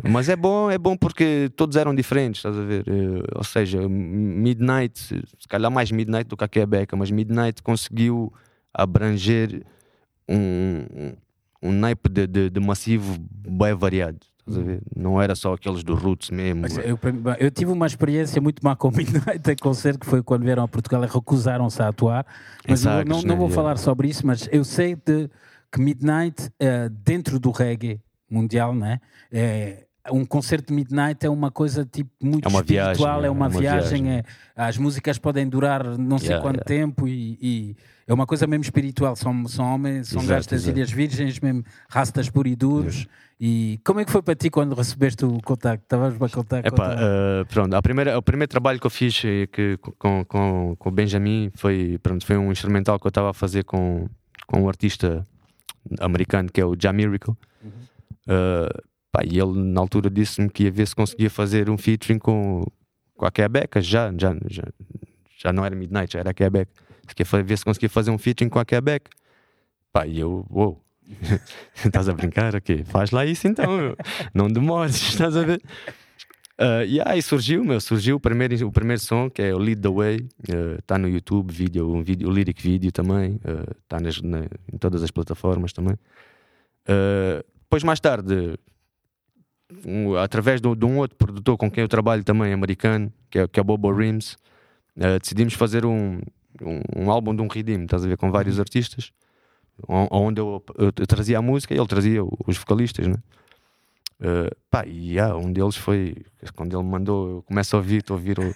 Mas 0.03 0.29
é 0.29 0.35
bom, 0.35 0.71
é 0.71 0.77
bom 0.77 0.95
porque 0.95 1.51
todos 1.55 1.75
eram 1.75 1.93
diferentes, 1.93 2.39
estás 2.39 2.57
a 2.57 2.63
ver? 2.63 2.85
Eh, 2.87 3.23
ou 3.35 3.43
seja, 3.43 3.87
Midnight, 3.87 4.99
se 4.99 5.47
calhar 5.47 5.71
mais 5.71 5.91
Midnight 5.91 6.27
do 6.27 6.37
que 6.37 6.43
a 6.43 6.47
Quebeca, 6.47 6.95
mas 6.95 7.11
Midnight 7.11 7.61
conseguiu 7.61 8.31
abranger 8.73 9.63
um, 10.27 10.85
um, 10.95 11.13
um 11.61 11.71
naipe 11.71 12.09
de, 12.09 12.27
de, 12.27 12.49
de 12.49 12.59
massivo 12.59 13.17
bem 13.19 13.73
variado. 13.73 14.19
Estás 14.45 14.57
a 14.57 14.61
ver? 14.61 14.81
Não 14.95 15.21
era 15.21 15.35
só 15.35 15.53
aqueles 15.53 15.83
do 15.83 15.95
Roots 15.95 16.29
mesmo. 16.29 16.61
Mas 16.63 16.77
eu, 16.77 16.99
eu 17.39 17.49
tive 17.49 17.71
uma 17.71 17.87
experiência 17.87 18.41
muito 18.41 18.61
má 18.61 18.75
com 18.75 18.89
o 18.89 18.91
Midnight 18.95 19.49
em 19.49 19.55
concerto, 19.55 19.99
que 19.99 20.05
foi 20.05 20.21
quando 20.21 20.43
vieram 20.43 20.63
a 20.63 20.67
Portugal 20.67 21.03
e 21.03 21.07
recusaram-se 21.07 21.81
a 21.81 21.87
atuar. 21.87 22.25
Mas 22.67 22.83
eu 22.83 22.91
Sagres, 22.91 23.09
não, 23.09 23.21
não 23.21 23.35
né? 23.35 23.35
vou 23.35 23.47
Yeah. 23.47 23.55
falar 23.55 23.77
sobre 23.77 24.09
isso, 24.09 24.27
mas 24.27 24.49
eu 24.51 24.63
sei 24.65 24.95
de, 24.95 25.29
que 25.71 25.79
Midnight, 25.79 26.49
eh, 26.59 26.89
dentro 26.89 27.39
do 27.39 27.51
reggae 27.51 28.01
mundial, 28.29 28.75
né? 28.75 28.99
É, 29.31 29.85
um 30.11 30.25
concerto 30.25 30.67
de 30.67 30.73
Midnight 30.73 31.25
é 31.25 31.29
uma 31.29 31.49
coisa 31.49 31.85
tipo 31.85 32.09
muito 32.21 32.47
É 32.47 32.51
espiritual, 32.51 32.95
viagem, 32.95 33.23
é 33.23 33.27
é 33.27 33.29
uma, 33.29 33.47
uma 33.47 33.49
viagem, 33.49 34.03
viagem. 34.03 34.11
é- 34.19 34.23
as 34.55 34.77
músicas 34.77 35.17
podem 35.17 35.47
durar 35.47 35.97
não 35.97 36.17
sei 36.17 36.29
Yeah, 36.29 36.41
quanto 36.43 36.57
yeah. 36.69 36.87
tempo 36.87 37.07
e, 37.07 37.37
e 37.41 37.75
é 38.05 38.13
uma 38.13 38.25
coisa 38.25 38.45
mesmo 38.45 38.63
espiritual. 38.63 39.15
São, 39.15 39.47
são 39.47 39.65
homens, 39.73 40.09
são 40.09 40.21
Exato, 40.21 40.53
exato. 40.55 40.77
Ilhas 40.77 40.91
Virgens, 40.91 41.39
mesmo 41.39 41.63
rastas 41.89 42.29
puros 42.29 43.07
e 43.39 43.79
como 43.83 43.99
é 43.99 44.05
que 44.05 44.11
foi 44.11 44.21
para 44.21 44.35
ti 44.35 44.49
quando 44.49 44.73
recebeste 44.75 45.25
o 45.25 45.39
contacto? 45.41 45.83
Estavas 45.83 46.15
a 46.21 46.29
contar 46.29 46.65
Epá, 46.65 46.95
eh, 46.97 47.43
pronto, 47.45 47.73
a 47.73 47.81
primeira, 47.81 48.17
o 48.17 48.21
primeiro 48.21 48.49
trabalho 48.49 48.79
que 48.79 48.85
eu 48.85 48.91
fiz 48.91 49.21
eh, 49.25 49.47
que, 49.47 49.77
com, 49.97 50.23
com, 50.25 50.75
com 50.77 50.89
o 50.89 50.91
Benjamin 50.91 51.49
foi, 51.55 51.97
pronto, 52.01 52.25
foi 52.25 52.37
um 52.37 52.51
instrumental 52.51 52.99
que 52.99 53.05
eu 53.07 53.09
estava 53.09 53.31
a 53.31 53.33
fazer 53.33 53.63
com, 53.63 54.07
com 54.47 54.61
um 54.63 54.67
artista 54.69 55.25
americano 55.99 56.49
que 56.51 56.61
é 56.61 56.65
o 56.65 56.75
Ja 56.79 56.93
Miracle. 56.93 57.33
Eh, 58.27 58.69
Pá, 59.13 59.21
e 59.23 59.39
ele 59.39 59.53
na 59.53 59.79
altura 59.79 60.09
disse-me 60.09 60.49
que 60.49 60.63
ia 60.63 60.71
ver 60.71 60.87
se 60.87 60.95
conseguia 60.95 61.29
fazer 61.29 61.69
um 61.69 61.77
featuring 61.77 62.17
com, 62.17 62.65
com 63.15 63.25
a 63.27 63.31
Quebec, 63.31 63.79
já, 63.79 64.11
já, 64.17 64.35
já, 64.49 64.63
já 65.37 65.53
não 65.53 65.63
era 65.63 65.75
Midnight, 65.75 66.11
já 66.13 66.19
era 66.19 66.31
a 66.31 66.33
Quebec. 66.33 66.71
Se 67.07 67.13
quer 67.13 67.43
ver 67.43 67.55
se 67.59 67.63
conseguia 67.63 67.89
fazer 67.89 68.09
um 68.09 68.17
featuring 68.17 68.49
com 68.49 68.57
a 68.57 68.65
Quebec. 68.65 69.07
Pá, 69.91 70.07
e 70.07 70.19
eu, 70.19 70.43
uou, 70.49 70.83
estás 71.85 72.09
a 72.09 72.13
brincar? 72.15 72.55
Ok, 72.55 72.83
faz 72.85 73.11
lá 73.11 73.23
isso 73.23 73.47
então, 73.47 73.95
não 74.33 74.47
demores, 74.47 74.95
estás 75.13 75.37
a 75.37 75.43
ver? 75.43 75.61
Uh, 76.59 76.83
e 76.87 76.99
aí 77.01 77.21
surgiu, 77.21 77.63
meu, 77.63 77.79
surgiu 77.79 78.15
o 78.15 78.19
primeiro, 78.19 78.65
o 78.67 78.71
primeiro 78.71 78.99
som 78.99 79.29
que 79.29 79.43
é 79.43 79.53
o 79.53 79.59
Lead 79.59 79.79
the 79.79 79.89
Way, 79.89 80.27
está 80.79 80.97
no 80.97 81.07
YouTube, 81.07 81.51
vídeo, 81.51 81.87
um 81.87 82.01
vídeo, 82.01 82.27
o 82.27 82.31
lyric 82.31 82.59
vídeo 82.63 82.91
também, 82.91 83.39
está 83.83 83.99
nas 83.99 84.19
na- 84.23 84.47
em 84.71 84.77
todas 84.79 85.03
as 85.03 85.11
plataformas 85.11 85.71
também. 85.71 85.93
Uh, 86.87 87.43
depois 87.61 87.83
mais 87.83 87.99
tarde, 87.99 88.57
um- 89.85 90.15
através 90.15 90.59
de, 90.61 90.75
de 90.75 90.85
um 90.85 90.97
outro 90.97 91.17
produtor 91.17 91.57
com 91.57 91.69
quem 91.69 91.81
eu 91.83 91.87
trabalho 91.87 92.23
também, 92.23 92.53
americano, 92.53 93.11
que 93.29 93.39
é, 93.39 93.47
que 93.47 93.59
é 93.59 93.63
Bobo 93.63 93.91
Rims, 93.91 94.33
uh, 94.97 95.19
decidimos 95.19 95.53
fazer 95.53 95.85
um, 95.85 96.19
um, 96.61 97.03
um 97.05 97.11
álbum 97.11 97.35
de 97.35 97.41
um 97.41 97.47
redeem, 97.47 97.83
estás 97.83 98.03
a 98.03 98.07
ver, 98.07 98.17
com 98.17 98.31
vários 98.31 98.59
artistas, 98.59 99.11
on- 99.87 100.07
onde 100.11 100.39
eu, 100.41 100.63
eu 100.77 100.91
trazia 101.07 101.37
a 101.37 101.41
música 101.41 101.73
e 101.73 101.77
ele 101.77 101.87
trazia 101.87 102.21
os 102.23 102.57
vocalistas, 102.57 103.07
né? 103.07 103.15
Uh, 104.21 104.55
pá, 104.69 104.85
e 104.85 105.19
ah, 105.19 105.35
um 105.35 105.51
deles 105.51 105.75
foi 105.75 106.15
quando 106.55 106.73
ele 106.77 106.83
me 106.83 106.91
mandou, 106.91 107.29
eu 107.29 107.41
começo 107.43 107.75
a 107.75 107.79
ouvir, 107.79 107.97
estou 107.97 108.15
a 108.15 108.17
ouvir 108.17 108.39
o, 108.39 108.55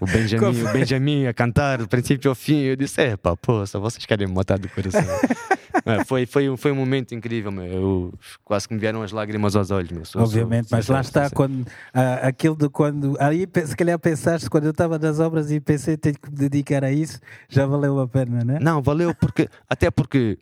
o 0.00 0.06
Benjamin, 0.06 0.62
o 0.64 0.72
Benjamin 0.72 1.26
a 1.26 1.34
cantar 1.34 1.78
do 1.78 1.88
princípio 1.88 2.30
ao 2.30 2.34
fim. 2.34 2.60
Eu 2.60 2.76
disse: 2.76 3.02
É 3.02 3.16
pá, 3.16 3.36
só 3.66 3.78
vocês 3.78 4.06
querem 4.06 4.26
me 4.26 4.32
matar 4.32 4.58
do 4.58 4.68
coração. 4.70 5.02
Ah, 5.84 6.04
foi, 6.04 6.26
foi, 6.26 6.48
um- 6.48 6.56
foi 6.56 6.70
um 6.72 6.74
momento 6.76 7.14
incrível, 7.14 7.50
meu. 7.52 7.64
Eu, 7.66 8.14
quase 8.44 8.68
que 8.68 8.74
me 8.74 8.80
vieram 8.80 9.02
as 9.02 9.12
lágrimas 9.12 9.56
aos 9.56 9.70
olhos, 9.70 9.90
meu. 9.90 10.04
Sou- 10.04 10.20
sou 10.20 10.22
Obviamente, 10.22 10.68
mas 10.70 10.86
lá 10.88 11.00
está, 11.00 11.22
sincero. 11.24 11.34
quando, 11.36 11.66
ah, 11.92 12.14
aquilo 12.28 12.56
de 12.56 12.68
quando. 12.68 13.16
Aí 13.20 13.46
se 13.66 13.76
calhar 13.76 13.98
pensaste 13.98 14.48
quando 14.50 14.64
eu 14.64 14.70
estava 14.70 14.98
nas 14.98 15.18
obras 15.20 15.50
e 15.50 15.60
pensei 15.60 15.96
tenho 15.96 16.16
que 16.18 16.30
me 16.30 16.36
dedicar 16.36 16.84
a 16.84 16.92
isso, 16.92 17.18
já 17.48 17.66
valeu 17.66 17.98
a 18.00 18.06
pena, 18.08 18.44
né? 18.44 18.58
Não, 18.60 18.80
valeu 18.82 19.14
porque 19.14 19.48
até 19.68 19.90
porque 19.90 20.38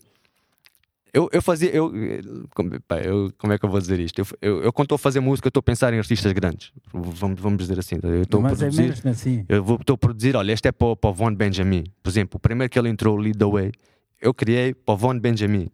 eu, 1.12 1.28
eu 1.32 1.42
fazia 1.42 1.70
eu, 1.74 1.92
como, 2.54 2.80
pá, 2.82 3.00
eu- 3.00 3.32
como 3.36 3.52
é 3.52 3.58
que 3.58 3.64
eu 3.64 3.68
vou 3.70 3.80
dizer 3.80 3.98
isto? 3.98 4.20
Eu, 4.20 4.26
eu, 4.40 4.62
eu 4.64 4.72
quando 4.72 4.84
estou 4.86 4.94
a 4.94 4.98
fazer 4.98 5.18
música, 5.18 5.48
estou 5.48 5.58
a 5.58 5.62
pensar 5.62 5.92
em 5.92 5.98
artistas 5.98 6.32
grandes. 6.32 6.70
Vamos, 6.92 7.40
vamos 7.40 7.58
dizer 7.58 7.78
assim. 7.80 7.96
Eu 8.02 8.22
estou 8.22 8.38
a 8.40 8.42
mas 8.44 8.52
é 8.62 8.66
produzir. 8.66 8.82
mesmo 8.88 9.10
assim. 9.10 9.44
Eu 9.48 9.76
estou 9.80 9.94
a 9.94 9.98
produzir, 9.98 10.36
olha, 10.36 10.52
este 10.52 10.68
é 10.68 10.72
para, 10.72 10.86
o- 10.88 10.96
para 10.96 11.10
o 11.10 11.12
Von 11.14 11.34
Benjamin. 11.34 11.84
Por 12.02 12.10
exemplo, 12.10 12.36
o 12.36 12.38
primeiro 12.40 12.70
que 12.70 12.78
ele 12.78 12.88
entrou, 12.88 13.16
Lead 13.16 13.36
the 13.36 13.44
Way, 13.44 13.72
eu 14.20 14.34
criei 14.34 14.74
Von 14.86 15.18
Benjamin. 15.18 15.70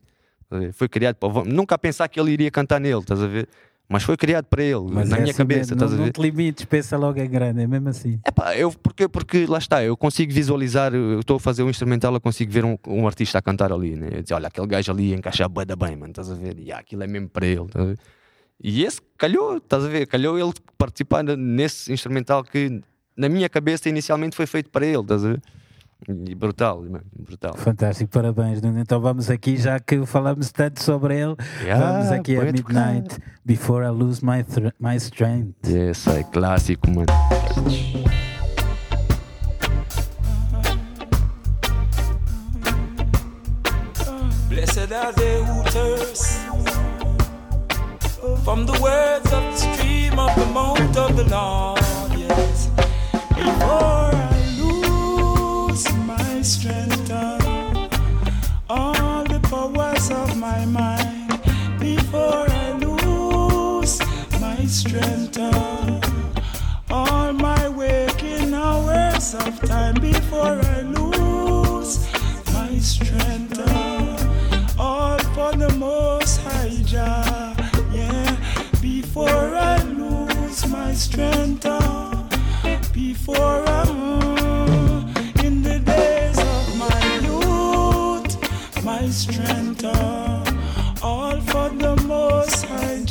Foi 0.72 0.88
criado 0.88 1.16
para 1.16 1.28
o 1.28 1.32
Von. 1.32 1.44
Nunca 1.44 1.74
a 1.74 1.78
pensar 1.78 2.08
que 2.08 2.20
ele 2.20 2.32
iria 2.32 2.50
cantar 2.50 2.80
nele, 2.80 3.00
estás 3.00 3.22
a 3.22 3.26
ver? 3.26 3.48
Mas 3.88 4.02
foi 4.02 4.16
criado 4.16 4.46
para 4.46 4.64
ele, 4.64 4.84
Mas 4.90 5.08
na 5.08 5.16
é 5.16 5.20
minha 5.20 5.30
assim 5.30 5.38
cabeça, 5.38 5.74
estás 5.74 5.92
não, 5.92 5.96
a 5.96 6.00
não 6.00 6.04
ver? 6.06 6.12
te 6.12 6.20
limites, 6.20 6.64
pensa 6.64 6.96
logo 6.96 7.20
em 7.20 7.30
grande, 7.30 7.62
é 7.62 7.66
mesmo 7.68 7.88
assim. 7.88 8.18
Epá, 8.26 8.56
eu, 8.56 8.72
porque, 8.72 9.06
porque 9.06 9.46
lá 9.46 9.58
está, 9.58 9.84
eu 9.84 9.96
consigo 9.96 10.32
visualizar, 10.32 10.92
eu 10.92 11.20
estou 11.20 11.36
a 11.36 11.40
fazer 11.40 11.62
um 11.62 11.70
instrumental, 11.70 12.12
eu 12.12 12.20
consigo 12.20 12.50
ver 12.50 12.64
um, 12.64 12.76
um 12.88 13.06
artista 13.06 13.38
a 13.38 13.42
cantar 13.42 13.72
ali, 13.72 13.94
né? 13.94 14.08
Eu 14.10 14.22
dizer, 14.22 14.34
olha, 14.34 14.48
aquele 14.48 14.66
gajo 14.66 14.90
ali 14.90 15.14
encaixa 15.14 15.48
bué 15.48 15.64
da 15.64 15.76
bem, 15.76 15.94
mano, 15.94 16.10
estás 16.10 16.28
a 16.30 16.34
ver? 16.34 16.58
E 16.58 16.72
ah, 16.72 16.78
aquilo 16.78 17.04
é 17.04 17.06
mesmo 17.06 17.28
para 17.28 17.46
ele, 17.46 17.62
estás 17.62 17.84
a 17.84 17.88
ver? 17.90 17.98
E 18.60 18.84
esse 18.84 19.00
calhou, 19.16 19.58
estás 19.58 19.84
a 19.84 19.88
ver? 19.88 20.06
Calhou 20.06 20.36
ele 20.36 20.52
participar 20.76 21.22
nesse 21.22 21.92
instrumental 21.92 22.42
que 22.42 22.80
na 23.16 23.28
minha 23.28 23.48
cabeça 23.48 23.88
inicialmente 23.88 24.34
foi 24.34 24.46
feito 24.46 24.68
para 24.68 24.84
ele, 24.84 25.00
estás 25.02 25.24
a 25.24 25.28
ver? 25.28 25.42
E 26.08 26.34
brutal, 26.34 26.82
brutal. 27.18 27.54
Fantástico, 27.56 28.10
parabéns. 28.10 28.60
Nuno. 28.60 28.78
Então 28.78 29.00
vamos 29.00 29.30
aqui, 29.30 29.56
já 29.56 29.80
que 29.80 30.04
falamos 30.06 30.52
tanto 30.52 30.82
sobre 30.82 31.18
ele, 31.18 31.34
Yeah, 31.64 31.84
vamos 31.92 32.12
aqui 32.12 32.36
a 32.36 32.42
a 32.42 32.52
tocar. 32.52 32.52
Midnight 32.92 33.18
Before 33.44 33.84
I 33.84 33.90
Lose 33.90 34.24
My, 34.24 34.44
thr- 34.44 34.72
my 34.78 34.96
Strength. 34.96 35.54
Esse 35.68 36.10
é 36.10 36.22
clássico, 36.22 36.88
mano. 36.90 37.06
Blessed 44.48 44.92
are 44.92 45.12
they 45.12 45.42
who 45.42 45.62
thirst 45.64 46.38
from 48.44 48.64
the 48.66 48.78
words 48.80 49.32
of 49.32 49.42
the 49.42 49.56
stream 49.56 50.18
of 50.18 50.34
the 50.36 50.46
mouth 50.46 50.96
of 50.96 51.16
the 51.16 51.24
Lord. 51.24 51.80
Yes. 52.16 52.68
Before 53.34 53.95
Before 60.66 62.44
I 62.50 62.72
lose 62.72 64.00
my 64.40 64.64
strength, 64.66 65.38
all 66.90 67.32
my 67.32 67.68
waking 67.68 68.52
hours 68.52 69.34
of 69.36 69.60
time. 69.60 69.94
Before 69.94 70.58
I 70.60 70.80
lose 70.80 72.08
my 72.52 72.76
strength, 72.78 73.60
all 74.76 75.18
for 75.36 75.52
the 75.52 75.72
Most 75.78 76.40
High 76.40 76.82
Jah. 76.84 77.54
Yeah, 77.92 78.36
before 78.82 79.54
I 79.54 79.80
lose 79.82 80.66
my 80.66 80.92
strength. 80.94 81.62
Before 82.92 83.65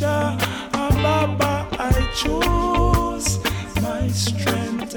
Baba, 0.01 1.67
I 1.79 2.11
choose 2.13 3.39
my 3.81 4.09
strength, 4.09 4.95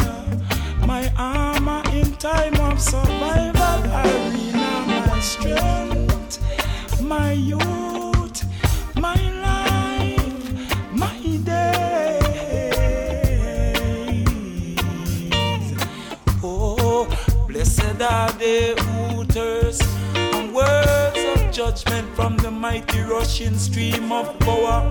my 0.84 1.12
armor 1.16 1.82
in 1.92 2.12
time 2.16 2.57
of 2.62 2.80
survival 2.80 3.84
arena, 3.92 5.05
my 5.07 5.20
strength, 5.20 6.40
my 7.01 7.32
youth, 7.32 8.44
my 8.96 9.14
life, 9.40 10.74
my 10.92 11.36
days. 11.44 12.59
Oh, 16.42 17.07
blessed 17.46 18.03
are 18.03 18.32
they 18.32 18.74
mighty 22.68 23.00
rushing 23.00 23.56
stream 23.56 24.12
of 24.12 24.38
power 24.40 24.90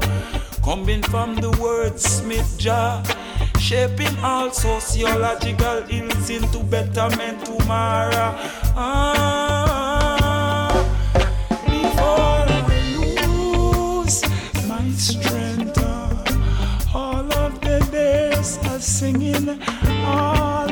coming 0.65 1.03
from 1.03 1.35
the 1.35 1.51
word 1.61 1.99
Smith 1.99 2.55
Jah, 2.57 3.03
shaping 3.59 4.17
all 4.23 4.49
sociological 4.49 5.83
ills 5.87 6.29
into 6.31 6.63
betterment 6.73 7.45
tomorrow. 7.45 8.33
Ah, 8.75 10.73
before 11.65 12.47
I 12.49 12.59
lose 12.97 14.23
my 14.67 14.89
strength. 14.97 15.77
uh, 15.77 16.95
All 16.95 17.31
of 17.43 17.61
the 17.61 17.77
days 17.91 18.57
of 18.73 18.81
singing, 18.81 19.47
all 20.03 20.66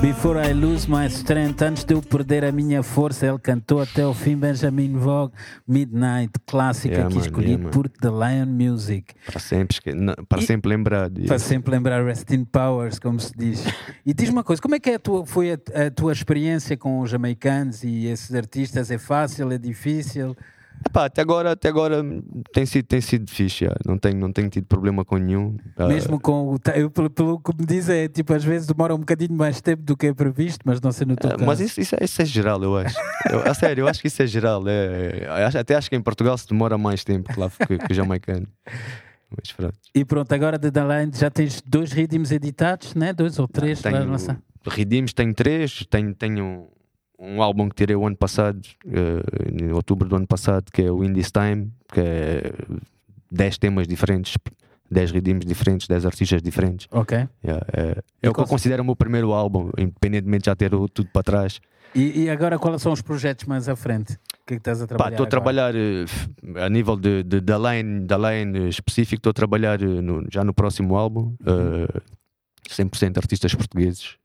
Before 0.00 0.38
I 0.48 0.54
Lose 0.54 0.88
My 0.90 1.06
Strength, 1.08 1.60
antes 1.62 1.84
de 1.84 1.92
eu 1.94 2.00
perder 2.00 2.42
a 2.44 2.50
minha 2.52 2.82
força, 2.82 3.26
ele 3.26 3.38
cantou 3.38 3.82
até 3.82 4.06
o 4.06 4.14
fim 4.14 4.34
Benjamin 4.36 4.94
Vogue, 4.96 5.34
Midnight, 5.68 6.32
clássica 6.46 6.94
Yeah, 6.94 7.08
aqui 7.08 7.16
man, 7.18 7.24
escolhido 7.26 7.62
yeah, 7.64 7.70
por 7.70 7.88
The 7.88 8.08
Lion 8.08 8.46
Music. 8.46 9.12
Para 9.26 9.38
sempre, 9.38 9.76
para 10.26 10.40
E- 10.40 10.46
sempre 10.46 10.68
lembrado. 10.70 11.20
Para 11.26 11.38
sempre 11.38 11.70
lembrar 11.72 12.02
Rest 12.04 12.30
in 12.30 12.44
Powers, 12.46 12.98
como 12.98 13.20
se 13.20 13.32
diz. 13.36 13.62
E 14.06 14.14
diz 14.14 14.30
uma 14.30 14.42
coisa, 14.42 14.62
como 14.62 14.74
é 14.74 14.80
que 14.80 14.88
é 14.90 14.94
a 14.94 14.98
tua- 14.98 15.26
foi 15.26 15.52
a, 15.52 15.86
a 15.86 15.90
tua 15.90 16.12
experiência 16.12 16.76
com 16.78 17.00
os 17.00 17.10
jamaicanos 17.10 17.84
e 17.84 18.06
esses 18.06 18.34
artistas? 18.34 18.90
É 18.90 18.96
fácil, 18.96 19.52
é 19.52 19.58
difícil? 19.58 20.34
Epá, 20.86 21.04
até 21.04 21.20
agora, 21.20 21.52
até 21.52 21.68
agora 21.68 22.02
tem 22.52 22.64
sido, 22.64 22.86
tem 22.86 23.00
sido 23.00 23.30
fixe. 23.30 23.64
já. 23.66 23.74
Não, 23.86 23.98
tenho, 23.98 24.18
não 24.18 24.32
tenho 24.32 24.48
tido 24.48 24.66
problema 24.66 25.04
com 25.04 25.16
nenhum. 25.18 25.56
Ah, 25.76 25.86
Mesmo 25.86 26.18
com 26.18 26.54
o... 26.54 26.58
Eu, 26.74 26.90
pelo, 26.90 27.10
pelo 27.10 27.38
que 27.38 27.52
me 27.58 27.66
diz, 27.66 27.88
é 27.88 28.08
tipo, 28.08 28.32
às 28.32 28.42
vezes 28.42 28.66
demora 28.66 28.94
um 28.94 28.98
bocadinho 28.98 29.34
mais 29.34 29.60
tempo 29.60 29.82
do 29.82 29.96
que 29.96 30.06
é 30.06 30.14
previsto, 30.14 30.60
mas 30.64 30.80
não 30.80 30.90
sei 30.90 31.06
no 31.06 31.16
teu 31.16 31.30
ah, 31.30 31.36
mas 31.44 31.60
isso, 31.60 31.80
isso, 31.80 31.94
é, 31.94 32.04
isso 32.04 32.22
é 32.22 32.24
geral, 32.24 32.62
eu 32.62 32.76
acho. 32.76 32.96
Eu, 33.30 33.40
a 33.42 33.52
sério, 33.52 33.82
eu 33.82 33.88
acho 33.88 34.00
que 34.00 34.08
isso 34.08 34.22
é 34.22 34.26
geral. 34.26 34.62
É, 34.66 35.24
é, 35.24 35.58
até 35.58 35.74
acho 35.74 35.90
que 35.90 35.96
em 35.96 36.02
Portugal 36.02 36.36
se 36.38 36.48
demora 36.48 36.78
mais 36.78 37.04
tempo 37.04 37.32
que 37.32 37.38
lá 37.38 37.50
que, 37.50 37.78
que 37.78 37.92
o 37.92 37.94
jamaicano. 37.94 38.46
Mas 39.30 39.52
pronto. 39.52 39.78
E 39.94 40.04
pronto, 40.04 40.32
agora 40.32 40.58
de 40.58 40.70
Lion 40.70 41.10
já 41.14 41.30
tens 41.30 41.62
dois 41.64 41.92
ritmos 41.92 42.32
editados, 42.32 42.94
né? 42.94 43.12
Dois 43.12 43.38
ou 43.38 43.46
três 43.46 43.80
para 43.80 43.98
Tenho, 43.98 44.10
lançar. 44.10 44.40
Redeems 44.66 45.12
tenho 45.12 45.32
três, 45.34 45.86
tenho, 45.88 46.14
tenho 46.14 46.68
um 47.20 47.42
álbum 47.42 47.68
que 47.68 47.74
tirei 47.76 47.94
o 47.94 48.06
ano 48.06 48.16
passado, 48.16 48.60
eh, 48.86 49.62
em 49.62 49.70
outubro 49.72 50.08
do 50.08 50.16
ano 50.16 50.26
passado, 50.26 50.70
que 50.72 50.82
é 50.82 50.90
o 50.90 51.04
Indies 51.04 51.30
Time, 51.30 51.70
que 51.92 52.00
é 52.00 52.52
10 53.30 53.58
temas 53.58 53.86
diferentes, 53.86 54.36
10 54.90 55.10
redeems 55.12 55.44
diferentes, 55.44 55.86
10 55.86 56.06
artistas 56.06 56.42
diferentes. 56.42 56.88
Ok. 56.90 57.28
Yeah, 57.44 57.66
é, 57.72 57.82
é 57.90 57.90
o 57.90 58.02
que 58.20 58.28
eu 58.28 58.32
cons- 58.34 58.48
considero 58.48 58.82
o 58.82 58.86
meu 58.86 58.96
primeiro 58.96 59.32
álbum, 59.32 59.70
independentemente 59.78 60.44
de 60.44 60.46
já 60.46 60.56
ter 60.56 60.70
tudo 60.70 61.06
para 61.12 61.22
trás. 61.22 61.60
E, 61.94 62.22
e 62.22 62.30
agora 62.30 62.58
quais 62.58 62.80
são 62.80 62.92
os 62.92 63.02
projetos 63.02 63.44
mais 63.46 63.68
à 63.68 63.76
frente? 63.76 64.14
O 64.14 64.46
que 64.46 64.54
é 64.54 64.56
que 64.56 64.60
estás 64.60 64.80
a 64.80 64.86
trabalhar? 64.86 65.10
Estou 65.12 65.26
a 65.26 65.28
trabalhar 65.28 65.74
eh, 65.76 66.04
a 66.64 66.68
nível 66.68 66.96
de, 66.96 67.22
de, 67.22 67.40
da, 67.40 67.58
line, 67.58 68.06
da 68.06 68.16
line 68.16 68.68
específico, 68.68 69.18
estou 69.20 69.30
a 69.30 69.34
trabalhar 69.34 69.80
eh, 69.82 69.84
no- 69.86 70.26
já 70.32 70.42
no 70.42 70.54
próximo 70.54 70.96
álbum. 70.96 71.34
eh, 71.44 72.00
100% 72.68 73.18
artistas 73.18 73.52
portugueses. 73.54 74.16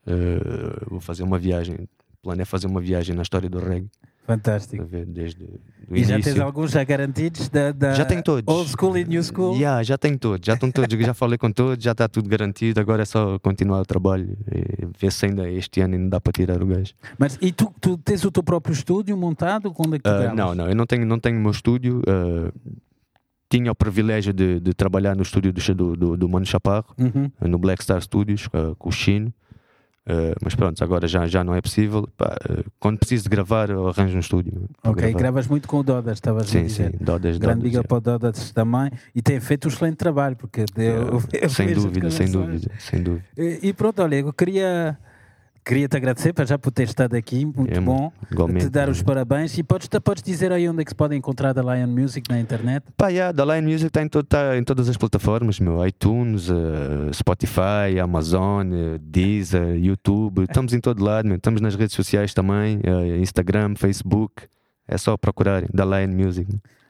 vou 0.88 1.00
fazer 1.00 1.24
uma 1.24 1.40
viagem. 1.40 1.88
Plano 2.26 2.42
é 2.42 2.46
fazer 2.46 2.66
uma 2.66 2.82
viagem 2.82 3.16
na 3.16 3.22
história 3.22 3.48
do 3.48 3.60
reggae. 3.60 3.88
Fantástico. 4.26 4.84
ver 4.84 5.06
desde 5.06 5.44
o 5.44 5.96
E 5.96 6.04
já 6.04 6.20
tens 6.20 6.40
alguns 6.40 6.72
já 6.72 6.84
garantidos 6.84 7.48
da, 7.50 7.72
da 7.72 7.94
Já 7.94 8.04
tenho 8.04 8.24
todos. 8.24 8.52
Old 8.52 8.72
School 8.72 8.98
e 8.98 9.06
New 9.06 9.22
School? 9.24 9.54
Yeah, 9.56 9.84
já 9.84 9.96
tenho 9.96 10.18
todos, 10.18 10.44
já 10.44 10.56
estão 10.56 10.72
todos, 10.72 11.00
já 11.00 11.14
falei 11.14 11.38
com 11.38 11.52
todos, 11.52 11.84
já 11.84 11.92
está 11.92 12.08
tudo 12.08 12.28
garantido, 12.28 12.80
agora 12.80 13.04
é 13.04 13.06
só 13.06 13.38
continuar 13.38 13.82
o 13.82 13.86
trabalho 13.86 14.36
e 14.52 14.88
ver 15.00 15.12
se 15.12 15.28
ainda 15.28 15.48
este 15.48 15.80
ano 15.82 15.94
ainda 15.94 16.10
dá 16.10 16.20
para 16.20 16.34
tirar 16.34 16.64
o 16.64 16.66
gajo. 16.66 16.94
Mas 17.20 17.38
e 17.40 17.52
tu, 17.52 17.72
tu 17.80 17.98
tens 18.00 18.26
o 18.26 18.32
teu 18.32 18.42
próprio 18.42 18.74
estúdio 18.74 19.16
montado? 19.16 19.72
Quando 19.72 19.96
é 19.96 20.00
que 20.00 20.10
gravas? 20.10 20.36
não, 20.36 20.56
não, 20.56 20.68
eu 20.70 20.76
não 20.76 20.88
tenho, 20.88 21.06
não 21.06 21.20
tenho 21.20 21.38
o 21.38 21.42
meu 21.42 21.52
estúdio. 21.52 22.02
ah, 22.08 22.52
tinha 23.48 23.72
o 23.72 23.76
privilégio 23.76 24.34
de, 24.34 24.60
de 24.60 24.74
trabalhar 24.74 25.16
no 25.16 25.22
estúdio 25.22 25.54
do, 25.54 25.96
do, 25.96 26.18
do, 26.18 26.28
Mano 26.28 26.48
Chaparro, 26.48 26.96
Uhum. 26.98 27.30
no 27.42 27.60
Black 27.60 27.84
Star 27.84 28.02
Studios, 28.02 28.50
ah, 28.52 28.74
com 28.78 28.90
o 28.90 28.92
Chino. 28.92 29.32
Ah, 30.08 30.36
mas 30.44 30.54
pronto, 30.54 30.84
agora 30.84 31.08
já, 31.08 31.26
já 31.26 31.44
não 31.44 31.56
é 31.56 31.62
possível. 31.62 32.08
Pá, 32.16 32.36
ah, 32.48 32.64
quando 32.80 33.00
preciso 33.00 33.24
de 33.24 33.30
gravar, 33.30 33.70
eu 33.70 33.88
arranjo 33.88 34.16
um 34.16 34.20
estúdio. 34.20 34.70
Ok, 34.84 35.02
gravar. 35.02 35.18
gravas 35.18 35.48
muito 35.48 35.68
com 35.68 35.80
o 35.80 35.84
Dodas, 35.84 36.14
estavas 36.18 36.48
a 36.48 36.52
Sim, 36.52 36.66
dizer. 36.66 36.92
sim, 36.92 36.98
Dodas, 37.04 37.38
Grande 37.38 37.62
Dodas, 37.62 37.64
liga 37.64 37.80
é. 37.80 37.84
para 37.84 37.98
o 37.98 38.02
Dodas 38.02 38.52
também 38.52 38.92
e 39.16 39.22
tem 39.22 39.40
feito 39.40 39.66
um 39.68 39.72
excelente 39.72 39.96
trabalho 39.96 40.36
porque 40.36 40.66
deu, 40.76 41.20
eu 41.34 41.50
sem 41.50 41.68
vejo 41.68 41.80
as 41.80 41.86
dúvida, 41.86 42.12
sem 42.12 42.32
dúvida, 42.32 42.72
sem 42.78 43.02
dúvida. 43.02 43.26
E, 43.38 43.60
e 43.70 43.74
pronto, 43.74 44.02
olha, 44.02 44.16
eu 44.18 44.32
queria, 44.32 44.98
queria 45.66 45.88
te 45.90 45.98
agradecer 45.98 46.32
para 46.32 46.46
já 46.46 46.58
por 46.60 46.72
ter 46.72 46.84
estado 46.84 47.16
aqui, 47.16 47.44
muito 47.46 47.74
É, 47.74 47.80
bom. 47.80 48.12
igualmente. 48.32 48.66
Te 48.66 48.70
dar 48.70 48.88
os 48.88 49.02
parabéns 49.02 49.58
e 49.58 49.64
podes, 49.64 49.90
podes 50.04 50.22
dizer 50.22 50.52
aí 50.52 50.70
onde 50.70 50.82
é 50.82 50.86
que 50.86 50.92
se 50.92 50.96
pode 50.96 51.16
encontrar 51.16 51.58
a 51.58 51.62
Lion 51.76 51.88
Music 51.88 52.30
na 52.30 52.40
internet? 52.40 52.86
Pá, 52.96 53.08
yeah, 53.10 53.32
da 53.32 53.44
Lion 53.44 53.64
Music 53.70 53.88
está 53.88 54.02
em, 54.04 54.08
tá 54.08 54.58
em 54.58 54.64
todas 54.64 54.88
as 54.88 54.96
plataformas, 54.96 55.60
meu. 55.60 55.86
iTunes, 55.86 56.50
eh, 56.50 57.12
Spotify, 57.14 58.00
Amazon, 58.02 58.72
eh, 58.72 58.98
Deezer, 59.02 59.76
YouTube. 59.76 60.44
Estamos 60.44 60.72
em 60.74 60.80
todo 60.80 61.04
lado, 61.04 61.28
meu. 61.28 61.38
Estamos 61.38 61.60
nas 61.62 61.76
redes 61.76 61.96
sociais 61.96 62.34
também, 62.34 62.80
eh, 62.84 63.18
Instagram, 63.18 63.74
Facebook. 63.76 64.44
É 64.88 64.98
só 65.00 65.18
procurarem 65.18 65.68
da 65.74 65.84
Lion 65.84 66.14
Music. 66.16 66.48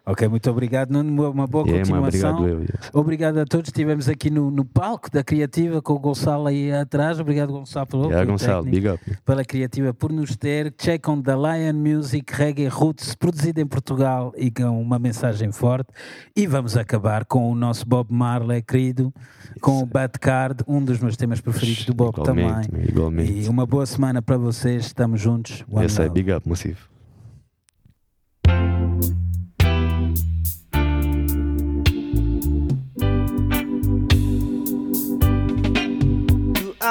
Ok, 0.07 0.27
muito 0.27 0.49
obrigado, 0.51 0.91
Nuno. 0.91 1.31
Uma 1.31 1.47
boa 1.47 1.65
Yeah, 1.67 1.83
continuação. 1.89 2.35
obrigado 2.37 2.47
eu. 2.47 2.61
yes. 2.61 2.69
Obrigado 2.93 3.37
a 3.39 3.45
todos. 3.45 3.69
Estivemos 3.69 4.07
aqui 4.07 4.29
no, 4.29 4.51
no 4.51 4.63
palco 4.63 5.09
da 5.09 5.23
Criativa 5.23 5.81
com 5.81 5.93
o 5.93 5.99
Gonçalo 5.99 6.45
aí 6.47 6.71
atrás. 6.71 7.19
Obrigado, 7.19 7.51
Gonçalo, 7.51 7.87
pelo 7.87 8.05
Yeah, 8.05 8.23
Gonçalo, 8.23 8.63
big 8.65 8.87
up. 8.87 8.99
pela 9.25 9.43
Criativa 9.43 9.93
por 9.95 10.11
nos 10.11 10.35
ter. 10.35 10.71
Check 10.77 11.07
on 11.07 11.21
the 11.23 11.33
Lion 11.35 11.73
Music 11.73 12.31
Reggae 12.31 12.67
Roots, 12.67 13.15
produzido 13.15 13.59
em 13.59 13.65
Portugal 13.65 14.31
e 14.37 14.51
com 14.51 14.79
uma 14.79 14.99
mensagem 14.99 15.51
forte. 15.51 15.89
E 16.35 16.45
vamos 16.45 16.77
acabar 16.77 17.25
com 17.25 17.49
o 17.51 17.55
nosso 17.55 17.83
Bob 17.87 18.07
Marley, 18.13 18.61
querido, 18.61 19.11
com 19.59 19.79
o 19.81 19.85
Bad 19.87 20.19
Card, 20.19 20.63
um 20.67 20.83
dos 20.85 20.99
meus 20.99 21.17
temas 21.17 21.41
preferidos 21.41 21.85
do 21.85 21.95
Bob 21.95 22.13
Igualmente, 22.19 22.69
também. 22.69 22.87
igualmente. 22.87 23.31
E 23.31 23.49
uma 23.49 23.65
boa 23.65 23.85
semana 23.87 24.21
para 24.21 24.37
vocês. 24.37 24.85
Estamos 24.85 25.19
juntos. 25.19 25.63
Esse 25.83 26.03
é 26.03 26.09
big 26.09 26.31
up, 26.31 26.47
massivo. 26.47 26.93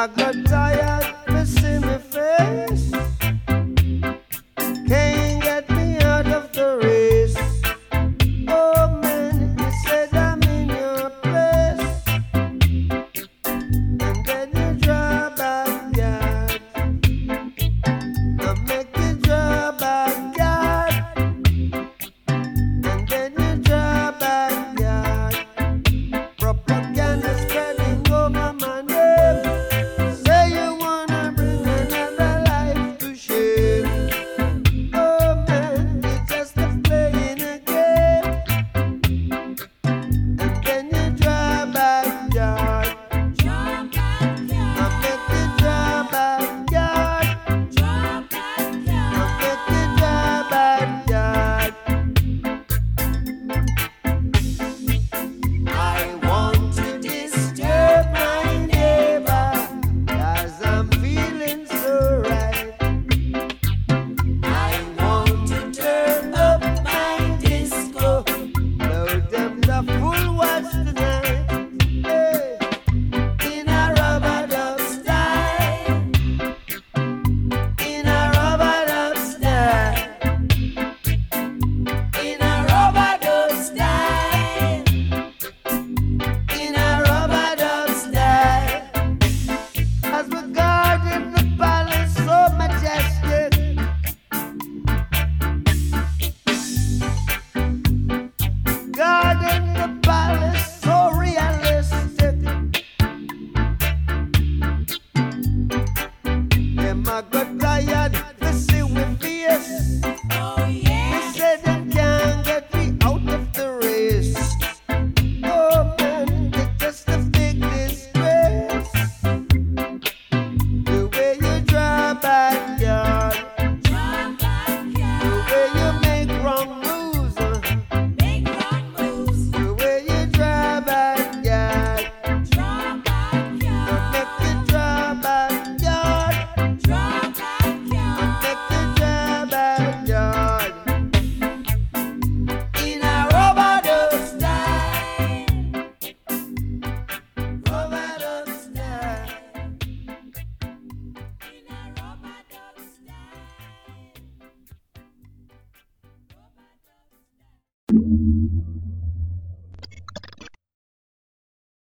I 0.05 0.07
got 0.09 0.45
time. 0.45 0.74